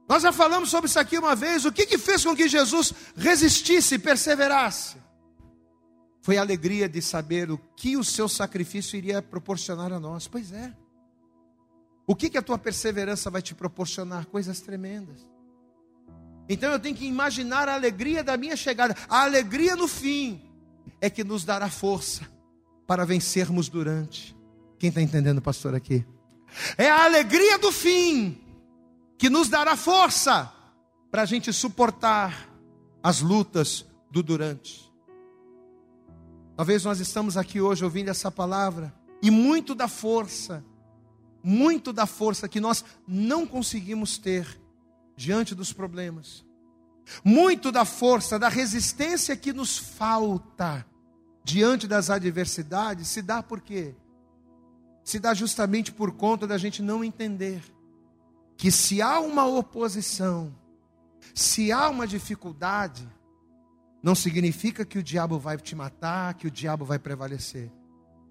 [0.08, 1.66] Nós já falamos sobre isso aqui uma vez.
[1.66, 4.98] O que, que fez com que Jesus resistisse e perseverasse?
[6.22, 10.28] Foi a alegria de saber o que o seu sacrifício iria proporcionar a nós.
[10.28, 10.74] Pois é.
[12.06, 14.26] O que, que a tua perseverança vai te proporcionar?
[14.28, 15.30] Coisas tremendas.
[16.48, 18.96] Então eu tenho que imaginar a alegria da minha chegada.
[19.10, 20.42] A alegria no fim
[21.02, 22.26] é que nos dará força
[22.88, 24.34] para vencermos durante.
[24.80, 26.06] Quem está entendendo, pastor, aqui?
[26.78, 28.47] É a alegria do fim
[29.18, 30.52] que nos dará força
[31.10, 32.50] para a gente suportar
[33.02, 34.92] as lutas do durante.
[36.56, 40.64] Talvez nós estamos aqui hoje ouvindo essa palavra e muito da força,
[41.44, 44.60] muito da força que nós não conseguimos ter
[45.16, 46.46] diante dos problemas,
[47.24, 50.86] muito da força, da resistência que nos falta
[51.44, 53.96] diante das adversidades, se dá por quê?
[55.04, 57.64] Se dá justamente por conta da gente não entender
[58.58, 60.54] que se há uma oposição,
[61.34, 63.08] se há uma dificuldade,
[64.02, 67.72] não significa que o diabo vai te matar, que o diabo vai prevalecer.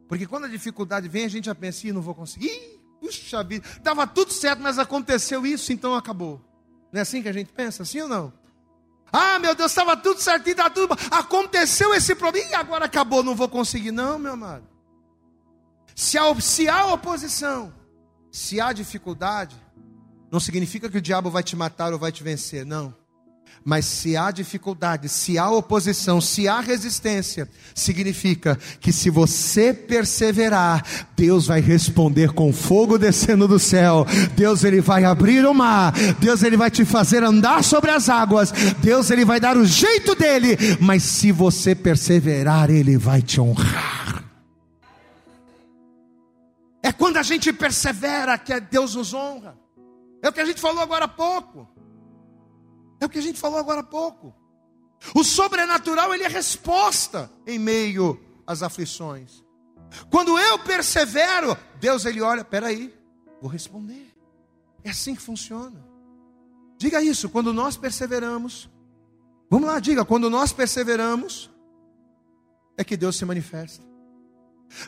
[0.08, 2.80] Porque quando a dificuldade vem, a gente já pensa, Ih, não vou conseguir.
[3.00, 6.40] Puxa vida, estava tudo certo, mas aconteceu isso, então acabou.
[6.92, 8.32] Não é assim que a gente pensa, sim ou não?
[9.12, 10.96] Ah, meu Deus, estava tudo certinho, estava tudo.
[11.10, 13.92] Aconteceu esse problema, e agora acabou, não vou conseguir.
[13.92, 14.66] Não, meu amado.
[15.94, 17.72] Se há, se há oposição,
[18.30, 19.56] se há dificuldade,
[20.30, 22.94] não significa que o diabo vai te matar ou vai te vencer, não.
[23.64, 30.84] Mas se há dificuldade, se há oposição, se há resistência, significa que se você perseverar,
[31.16, 34.06] Deus vai responder com fogo descendo do céu.
[34.36, 35.92] Deus ele vai abrir o mar.
[36.20, 38.52] Deus ele vai te fazer andar sobre as águas.
[38.80, 44.22] Deus ele vai dar o jeito dele, mas se você perseverar, ele vai te honrar.
[46.84, 49.65] É quando a gente persevera que Deus nos honra.
[50.26, 51.68] É o que a gente falou agora há pouco.
[53.00, 54.34] É o que a gente falou agora há pouco.
[55.14, 59.44] O sobrenatural, ele é resposta em meio às aflições.
[60.10, 62.92] Quando eu persevero, Deus ele olha, peraí,
[63.40, 64.12] vou responder.
[64.82, 65.86] É assim que funciona.
[66.76, 68.68] Diga isso, quando nós perseveramos.
[69.48, 71.48] Vamos lá, diga, quando nós perseveramos,
[72.76, 73.86] é que Deus se manifesta.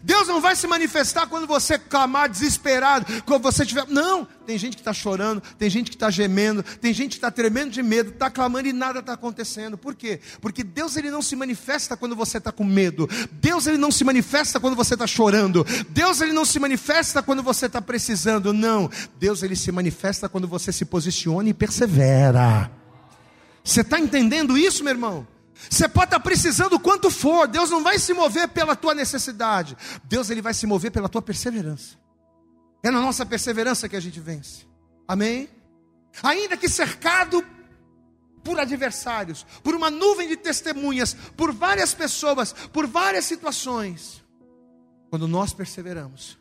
[0.03, 3.87] Deus não vai se manifestar quando você clamar desesperado, quando você tiver.
[3.89, 7.31] Não, tem gente que está chorando, tem gente que está gemendo, tem gente que está
[7.31, 9.79] tremendo de medo, está clamando e nada está acontecendo.
[9.79, 10.21] Por quê?
[10.41, 13.09] Porque Deus ele não se manifesta quando você está com medo.
[13.33, 15.67] Deus ele não se manifesta quando você está chorando.
[15.89, 18.53] Deus ele não se manifesta quando você está precisando.
[18.53, 22.71] Não, Deus ele se manifesta quando você se posiciona e persevera.
[23.65, 25.38] Você está entendendo isso, meu irmão?
[25.69, 29.77] Você pode estar precisando o quanto for, Deus não vai se mover pela tua necessidade.
[30.05, 31.97] Deus ele vai se mover pela tua perseverança.
[32.83, 34.67] É na nossa perseverança que a gente vence.
[35.07, 35.49] Amém?
[36.23, 37.45] Ainda que cercado
[38.45, 44.25] por adversários, por uma nuvem de testemunhas, por várias pessoas, por várias situações,
[45.11, 46.39] quando nós perseveramos,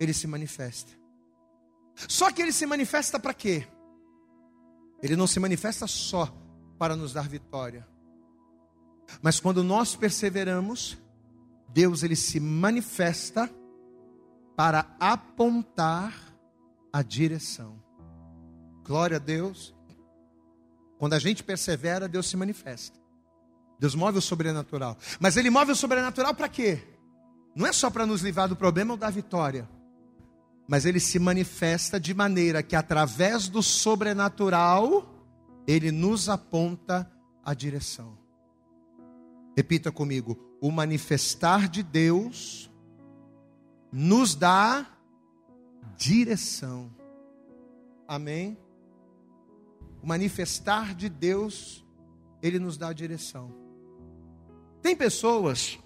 [0.00, 0.90] ele se manifesta.
[1.94, 3.66] Só que ele se manifesta para quê?
[5.00, 6.34] Ele não se manifesta só
[6.78, 7.86] para nos dar vitória
[9.22, 10.98] mas quando nós perseveramos,
[11.68, 13.50] Deus ele se manifesta
[14.56, 16.14] para apontar
[16.92, 17.82] a direção.
[18.84, 19.74] Glória a Deus.
[20.98, 22.98] Quando a gente persevera, Deus se manifesta.
[23.78, 24.96] Deus move o sobrenatural.
[25.20, 26.82] Mas ele move o sobrenatural para quê?
[27.54, 29.68] Não é só para nos livrar do problema ou da vitória.
[30.66, 35.06] Mas ele se manifesta de maneira que através do sobrenatural
[35.66, 37.10] ele nos aponta
[37.44, 38.16] a direção.
[39.56, 42.70] Repita comigo: o manifestar de Deus
[43.90, 44.86] nos dá
[45.96, 46.94] direção.
[48.06, 48.58] Amém?
[50.02, 51.84] O manifestar de Deus,
[52.42, 53.52] ele nos dá direção.
[54.82, 55.78] Tem pessoas,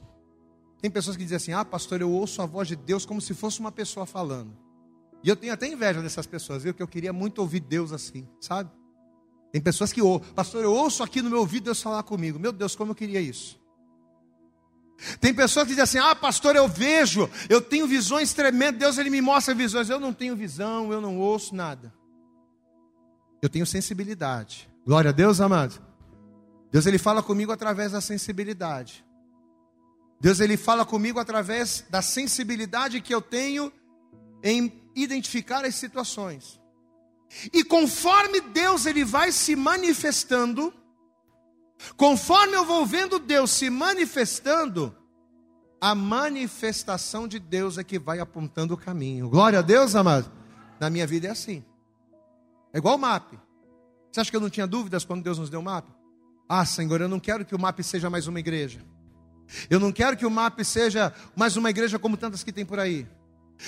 [0.83, 3.33] tem pessoas que dizem assim: "Ah, pastor, eu ouço a voz de Deus como se
[3.35, 4.59] fosse uma pessoa falando".
[5.23, 6.75] E eu tenho até inveja dessas pessoas, viu?
[6.75, 8.71] Que eu queria muito ouvir Deus assim, sabe?
[9.53, 10.01] Tem pessoas que
[10.35, 12.39] pastor, eu ouço aqui no meu ouvido Deus falar comigo.
[12.39, 13.60] Meu Deus, como eu queria isso.
[15.21, 19.11] Tem pessoas que dizem assim: ah, pastor, eu vejo, eu tenho visões tremendas, Deus ele
[19.11, 19.89] me mostra visões.
[19.89, 21.93] Eu não tenho visão, eu não ouço nada.
[23.43, 24.69] Eu tenho sensibilidade.
[24.87, 25.81] Glória a Deus, amado.
[26.71, 29.05] Deus ele fala comigo através da sensibilidade.
[30.21, 33.73] Deus ele fala comigo através da sensibilidade que eu tenho
[34.43, 36.61] em identificar as situações.
[37.53, 40.75] E conforme Deus ele vai se manifestando,
[41.97, 44.95] Conforme eu vou vendo Deus se manifestando,
[45.81, 49.29] a manifestação de Deus é que vai apontando o caminho.
[49.29, 50.31] Glória a Deus, amado.
[50.79, 51.65] Na minha vida é assim.
[52.73, 53.33] É igual o MAP.
[54.11, 55.87] Você acha que eu não tinha dúvidas quando Deus nos deu o MAP?
[56.49, 58.85] Ah, Senhor, eu não quero que o MAP seja mais uma igreja.
[59.69, 62.79] Eu não quero que o MAP seja mais uma igreja como tantas que tem por
[62.79, 63.07] aí.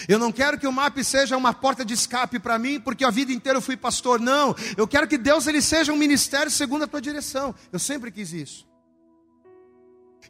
[0.08, 3.10] Eu não quero que o MAP seja uma porta de escape para mim, porque a
[3.10, 4.20] vida inteira eu fui pastor.
[4.20, 7.54] Não, eu quero que Deus ele seja um ministério segundo a tua direção.
[7.72, 8.68] Eu sempre quis isso.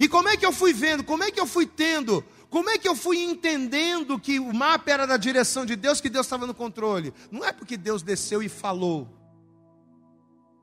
[0.00, 1.04] E como é que eu fui vendo?
[1.04, 2.24] Como é que eu fui tendo?
[2.48, 6.10] Como é que eu fui entendendo que o MAP era da direção de Deus, que
[6.10, 7.14] Deus estava no controle?
[7.30, 9.08] Não é porque Deus desceu e falou,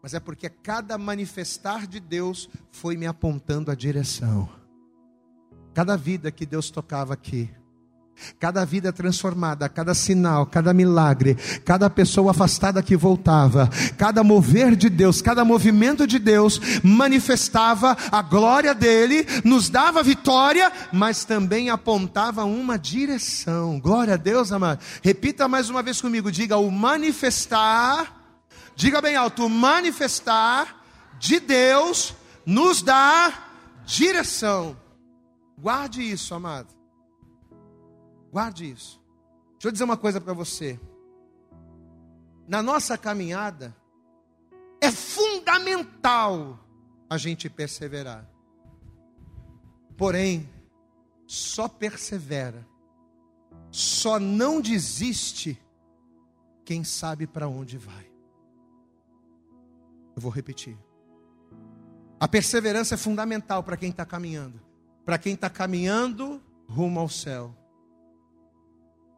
[0.02, 4.50] mas é porque cada manifestar de Deus foi me apontando a direção.
[5.74, 7.50] Cada vida que Deus tocava aqui,
[8.40, 14.90] Cada vida transformada, cada sinal, cada milagre, cada pessoa afastada que voltava, cada mover de
[14.90, 22.44] Deus, cada movimento de Deus manifestava a glória dele, nos dava vitória, mas também apontava
[22.44, 23.80] uma direção.
[23.80, 24.80] Glória a Deus, amado.
[25.02, 28.14] Repita mais uma vez comigo, diga o manifestar,
[28.76, 30.84] diga bem alto, o manifestar
[31.20, 32.16] de Deus
[32.46, 33.34] nos dá
[33.86, 34.78] direção.
[35.58, 36.79] Guarde isso, amado.
[38.32, 39.02] Guarde isso.
[39.54, 40.80] Deixa eu dizer uma coisa para você.
[42.48, 43.76] Na nossa caminhada,
[44.82, 46.60] é fundamental
[47.10, 48.28] a gente perseverar.
[49.98, 50.50] Porém,
[51.28, 52.66] só persevera,
[53.70, 55.62] só não desiste
[56.64, 58.10] quem sabe para onde vai.
[60.16, 60.78] Eu vou repetir.
[62.20, 64.60] A perseverança é fundamental para quem está caminhando.
[65.06, 67.56] Para quem está caminhando rumo ao céu.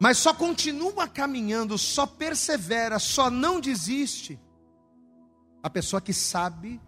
[0.02, 4.40] Mas só continua caminhando, só persevera, só não desiste.
[5.62, 6.82] A pessoa que sabe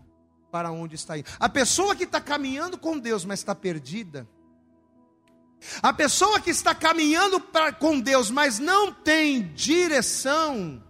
[0.51, 1.29] para onde está indo.
[1.39, 4.27] A pessoa que está caminhando com Deus, mas está perdida.
[5.79, 10.83] A pessoa que está caminhando pra, com Deus, mas não tem direção,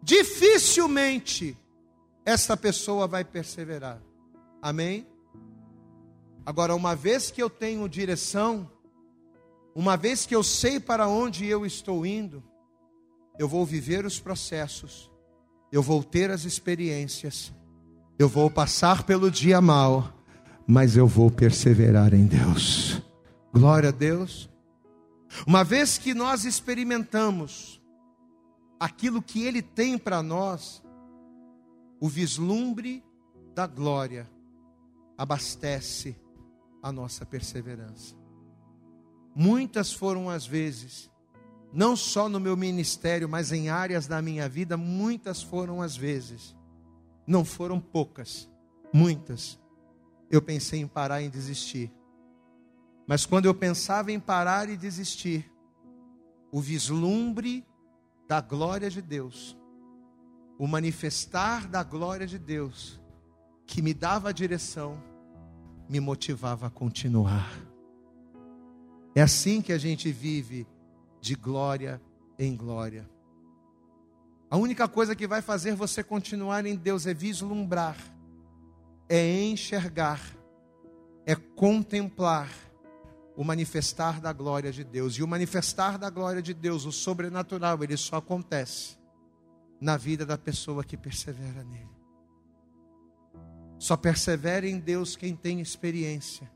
[0.00, 1.58] dificilmente
[2.24, 4.00] essa pessoa vai perseverar.
[4.62, 5.04] Amém?
[6.46, 8.70] Agora, uma vez que eu tenho direção,
[9.74, 12.42] uma vez que eu sei para onde eu estou indo,
[13.38, 15.10] eu vou viver os processos,
[15.70, 17.52] eu vou ter as experiências,
[18.18, 20.12] eu vou passar pelo dia mal,
[20.66, 23.02] mas eu vou perseverar em Deus.
[23.52, 24.48] Glória a Deus.
[25.46, 27.82] Uma vez que nós experimentamos
[28.78, 30.82] aquilo que Ele tem para nós,
[32.00, 33.02] o vislumbre
[33.54, 34.28] da glória
[35.16, 36.16] abastece
[36.82, 38.21] a nossa perseverança.
[39.34, 41.10] Muitas foram as vezes,
[41.72, 46.54] não só no meu ministério, mas em áreas da minha vida, muitas foram as vezes,
[47.26, 48.50] não foram poucas,
[48.92, 49.58] muitas.
[50.30, 51.90] Eu pensei em parar e desistir.
[53.06, 55.50] Mas quando eu pensava em parar e desistir,
[56.50, 57.66] o vislumbre
[58.28, 59.56] da glória de Deus,
[60.58, 63.00] o manifestar da glória de Deus,
[63.66, 65.02] que me dava a direção,
[65.88, 67.71] me motivava a continuar.
[69.14, 70.66] É assim que a gente vive
[71.20, 72.00] de glória
[72.38, 73.08] em glória.
[74.50, 77.96] A única coisa que vai fazer você continuar em Deus é vislumbrar,
[79.08, 80.20] é enxergar,
[81.24, 82.50] é contemplar
[83.34, 85.14] o manifestar da glória de Deus.
[85.14, 88.98] E o manifestar da glória de Deus, o sobrenatural, ele só acontece
[89.80, 91.88] na vida da pessoa que persevera nele.
[93.78, 96.51] Só persevera em Deus quem tem experiência.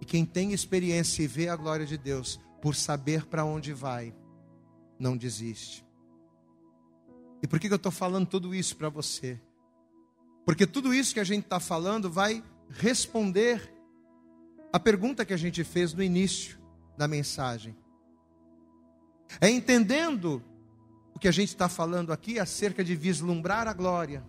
[0.00, 4.14] E quem tem experiência e vê a glória de Deus, por saber para onde vai,
[4.98, 5.84] não desiste.
[7.42, 9.40] E por que eu estou falando tudo isso para você?
[10.44, 13.72] Porque tudo isso que a gente está falando vai responder
[14.72, 16.58] a pergunta que a gente fez no início
[16.96, 17.76] da mensagem.
[19.40, 20.42] É entendendo
[21.14, 24.24] o que a gente está falando aqui acerca de vislumbrar a glória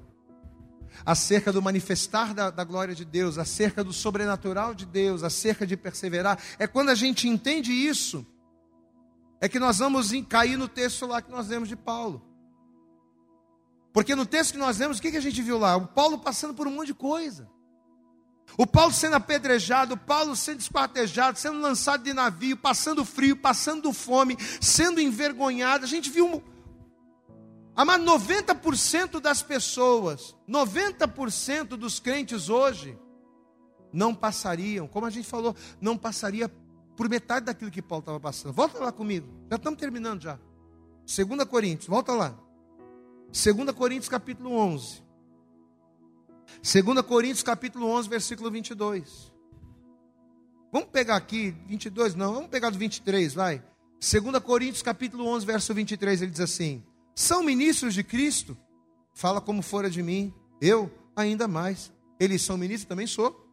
[1.06, 5.78] acerca do manifestar da, da, glória de Deus, acerca do sobrenatural de Deus, acerca de
[5.78, 6.40] perseverar.
[6.60, 8.26] É quando a gente entende isso,
[9.40, 12.26] é que nós vamos cair no texto lá que nós lemos de Paulo.
[13.94, 15.76] Porque no texto que nós lemos, o que, que a gente viu lá?
[15.76, 17.50] O Paulo passando por um monte de coisa.
[18.56, 23.92] O Paulo sendo apedrejado, o Paulo sendo esquartejado, sendo lançado de navio, passando frio, passando
[23.92, 25.84] fome, sendo envergonhado.
[25.84, 26.44] A gente viu
[27.78, 32.98] Amado, 90% das pessoas, 90% dos crentes hoje,
[33.94, 36.50] não passariam, como a gente falou, não passaria
[36.96, 38.52] por metade daquilo que Paulo estava passando.
[38.52, 40.40] Volta lá comigo, já estamos terminando já.
[41.06, 42.36] 2 Coríntios, volta lá.
[43.28, 45.04] 2 Coríntios capítulo 11.
[46.64, 49.32] 2 Coríntios capítulo 11, versículo 22.
[50.72, 53.64] Vamos pegar aqui, 22 não, vamos pegar do 23, vai.
[54.00, 56.84] 2 Coríntios capítulo 11, verso 23, ele diz assim:
[57.18, 58.56] são ministros de Cristo.
[59.12, 61.92] Fala como fora de mim, eu ainda mais.
[62.20, 63.44] Eles são ministros, também sou.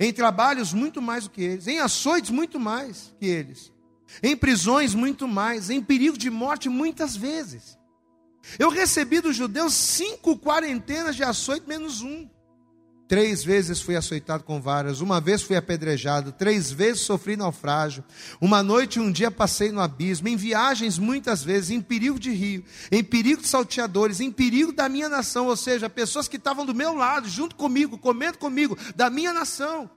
[0.00, 1.68] Em trabalhos, muito mais do que eles.
[1.68, 3.72] Em açoites, muito mais que eles.
[4.20, 5.70] Em prisões, muito mais.
[5.70, 7.78] Em perigo de morte, muitas vezes.
[8.58, 12.28] Eu recebi dos judeus cinco quarentenas de açoite, menos um.
[13.08, 18.04] Três vezes fui açoitado com varas, uma vez fui apedrejado, três vezes sofri naufrágio,
[18.40, 22.32] uma noite e um dia passei no abismo, em viagens muitas vezes, em perigo de
[22.32, 26.66] rio, em perigo de salteadores, em perigo da minha nação, ou seja, pessoas que estavam
[26.66, 29.88] do meu lado, junto comigo, comendo comigo, da minha nação.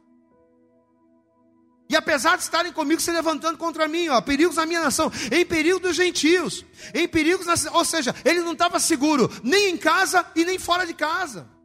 [1.89, 5.43] E apesar de estarem comigo se levantando contra mim, ó, perigos na minha nação, em
[5.43, 10.23] perigo dos gentios, em perigos, na, ou seja, ele não estava seguro nem em casa
[10.35, 11.57] e nem fora de casa.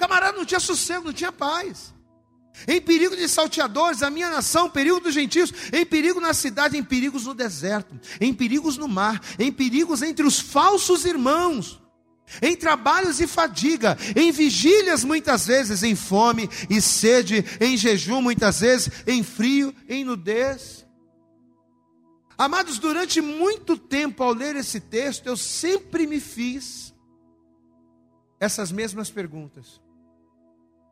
[0.00, 1.92] Camarada não tinha sossego, não tinha paz.
[2.66, 6.82] Em perigo de salteadores, a minha nação, perigo dos gentios, em perigo na cidade, em
[6.82, 11.80] perigos no deserto, em perigos no mar, em perigos entre os falsos irmãos,
[12.40, 18.60] em trabalhos e fadiga, em vigílias muitas vezes, em fome e sede, em jejum muitas
[18.60, 20.86] vezes, em frio, em nudez.
[22.38, 26.94] Amados, durante muito tempo ao ler esse texto, eu sempre me fiz
[28.40, 29.78] essas mesmas perguntas.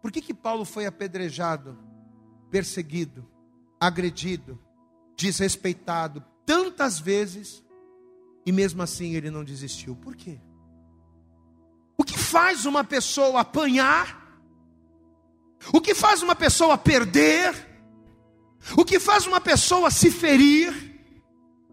[0.01, 1.78] Por que, que Paulo foi apedrejado,
[2.51, 3.28] perseguido,
[3.80, 4.59] agredido,
[5.16, 7.62] desrespeitado tantas vezes
[8.46, 9.94] E mesmo assim ele não desistiu.
[9.94, 10.40] Por quê?
[11.99, 14.40] O que faz uma pessoa apanhar?
[15.70, 17.53] O que faz uma pessoa perder?
[18.74, 20.72] O que faz uma pessoa se ferir?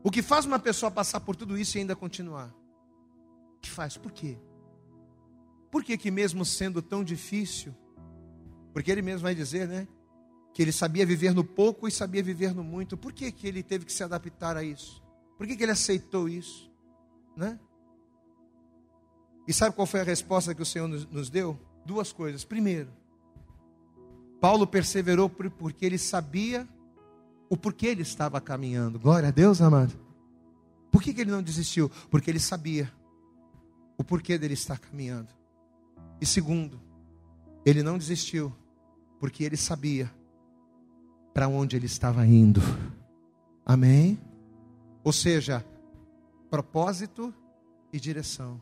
[0.03, 2.53] O que faz uma pessoa passar por tudo isso e ainda continuar?
[3.55, 3.95] O que faz?
[3.95, 4.37] Por quê?
[5.71, 7.73] Por que que mesmo sendo tão difícil,
[8.75, 9.87] porque ele mesmo vai dizer, né?
[10.53, 12.97] Que ele sabia viver no pouco e sabia viver no muito.
[12.97, 15.01] Por que, que ele teve que se adaptar a isso?
[15.37, 16.69] Por que, que ele aceitou isso?
[17.37, 17.57] Né?
[19.47, 21.57] E sabe qual foi a resposta que o Senhor nos, nos deu?
[21.85, 22.43] Duas coisas.
[22.43, 22.89] Primeiro,
[24.41, 26.67] Paulo perseverou porque ele sabia
[27.49, 28.99] o porquê ele estava caminhando.
[28.99, 29.93] Glória a Deus, amado.
[30.91, 31.89] Por que, que ele não desistiu?
[32.11, 32.91] Porque ele sabia
[33.97, 35.29] o porquê dele estar caminhando.
[36.19, 36.81] E segundo,
[37.65, 38.53] ele não desistiu
[39.25, 40.13] porque ele sabia
[41.33, 42.61] para onde ele estava indo.
[43.65, 44.19] Amém?
[45.03, 45.65] Ou seja,
[46.47, 47.33] propósito
[47.91, 48.61] e direção.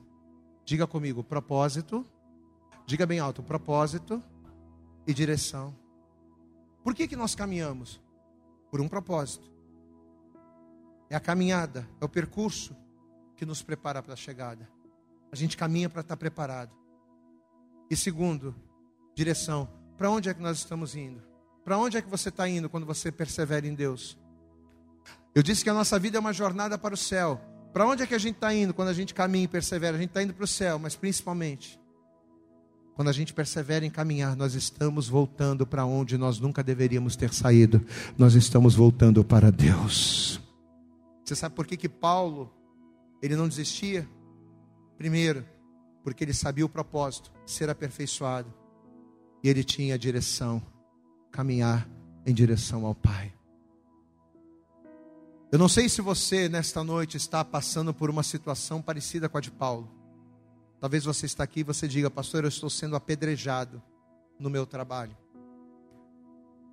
[0.63, 2.05] Diga comigo, propósito.
[2.85, 4.23] Diga bem alto, propósito
[5.05, 5.75] e direção.
[6.81, 8.01] Por que, que nós caminhamos?
[8.71, 9.51] Por um propósito.
[11.09, 12.73] É a caminhada, é o percurso
[13.35, 14.69] que nos prepara para a chegada.
[15.29, 16.73] A gente caminha para estar preparado.
[17.89, 18.55] E segundo,
[19.13, 19.82] direção.
[19.97, 21.21] Para onde é que nós estamos indo?
[21.63, 24.17] Para onde é que você está indo quando você persevera em Deus?
[25.33, 27.41] Eu disse que a nossa vida é uma jornada para o céu.
[27.71, 29.97] Para onde é que a gente está indo quando a gente caminha e persevera?
[29.97, 31.79] A gente está indo para o céu, mas principalmente,
[32.95, 37.33] quando a gente persevera em caminhar, nós estamos voltando para onde nós nunca deveríamos ter
[37.33, 37.83] saído.
[38.15, 40.39] Nós estamos voltando para Deus.
[41.25, 42.53] Você sabe por que, que Paulo
[43.21, 44.07] ele não desistia?
[44.97, 45.43] Primeiro,
[46.03, 48.53] porque ele sabia o propósito, ser aperfeiçoado.
[49.43, 50.61] E ele tinha a direção,
[51.31, 51.87] caminhar
[52.25, 53.33] em direção ao Pai.
[55.51, 59.41] Eu não sei se você nesta noite está passando por uma situação parecida com a
[59.41, 59.87] de Paulo.
[60.79, 63.81] Talvez você está aqui e você diga, pastor, eu estou sendo apedrejado
[64.39, 65.15] no meu trabalho.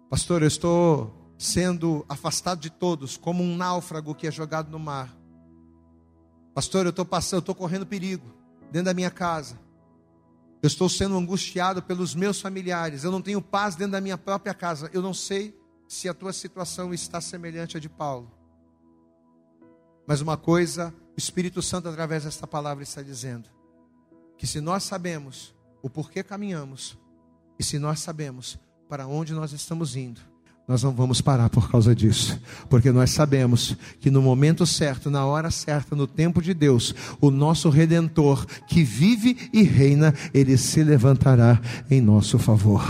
[0.09, 5.15] Pastor, eu estou sendo afastado de todos, como um náufrago que é jogado no mar.
[6.55, 8.27] Pastor, eu estou passando, eu estou correndo perigo
[8.71, 9.59] dentro da minha casa.
[10.63, 13.03] Eu estou sendo angustiado pelos meus familiares.
[13.03, 14.91] Eu não tenho paz dentro da minha própria casa.
[14.93, 15.59] Eu não sei
[15.89, 18.31] se a tua situação está semelhante à de Paulo.
[20.07, 23.49] Mas uma coisa, o Espírito Santo, através desta palavra, está dizendo:
[24.37, 26.99] que se nós sabemos o porquê caminhamos,
[27.59, 28.59] e se nós sabemos
[28.89, 30.21] para onde nós estamos indo,
[30.71, 35.27] nós não vamos parar por causa disso, porque nós sabemos que no momento certo, na
[35.27, 40.85] hora certa, no tempo de Deus, o nosso redentor que vive e reina, ele se
[40.85, 41.61] levantará
[41.91, 42.85] em nosso favor.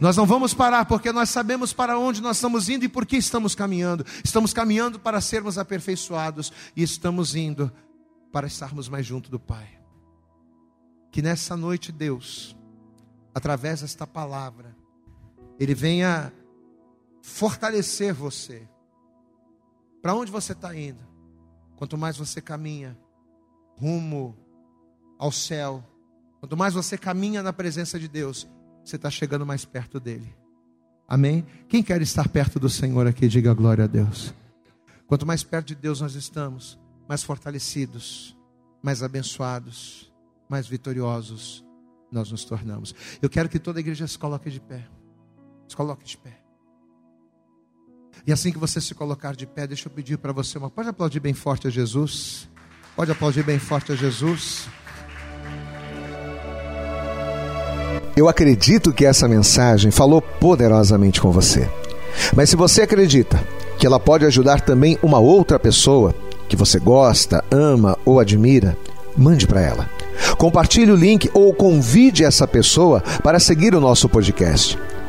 [0.00, 3.16] Nós não vamos parar porque nós sabemos para onde nós estamos indo e por que
[3.16, 4.06] estamos caminhando.
[4.22, 7.72] Estamos caminhando para sermos aperfeiçoados e estamos indo
[8.30, 9.66] para estarmos mais junto do Pai.
[11.10, 12.56] Que nessa noite, Deus,
[13.34, 14.85] através desta palavra,
[15.58, 16.32] Ele venha
[17.22, 18.68] fortalecer você.
[20.02, 21.02] Para onde você está indo?
[21.76, 22.96] Quanto mais você caminha
[23.76, 24.36] rumo
[25.18, 25.84] ao céu,
[26.40, 28.46] quanto mais você caminha na presença de Deus,
[28.84, 30.34] você está chegando mais perto dele.
[31.08, 31.46] Amém?
[31.68, 34.34] Quem quer estar perto do Senhor aqui, diga glória a Deus.
[35.06, 36.78] Quanto mais perto de Deus nós estamos,
[37.08, 38.36] mais fortalecidos,
[38.82, 40.12] mais abençoados,
[40.48, 41.64] mais vitoriosos
[42.10, 42.94] nós nos tornamos.
[43.20, 44.88] Eu quero que toda a igreja se coloque de pé.
[45.68, 46.38] Se coloque de pé.
[48.26, 50.70] E assim que você se colocar de pé, deixa eu pedir para você uma.
[50.70, 52.48] Pode aplaudir bem forte a Jesus.
[52.96, 54.68] Pode aplaudir bem forte a Jesus.
[58.16, 61.70] Eu acredito que essa mensagem falou poderosamente com você.
[62.34, 63.38] Mas se você acredita
[63.78, 66.14] que ela pode ajudar também uma outra pessoa
[66.48, 68.76] que você gosta, ama ou admira,
[69.16, 69.90] mande para ela.
[70.38, 74.78] Compartilhe o link ou convide essa pessoa para seguir o nosso podcast.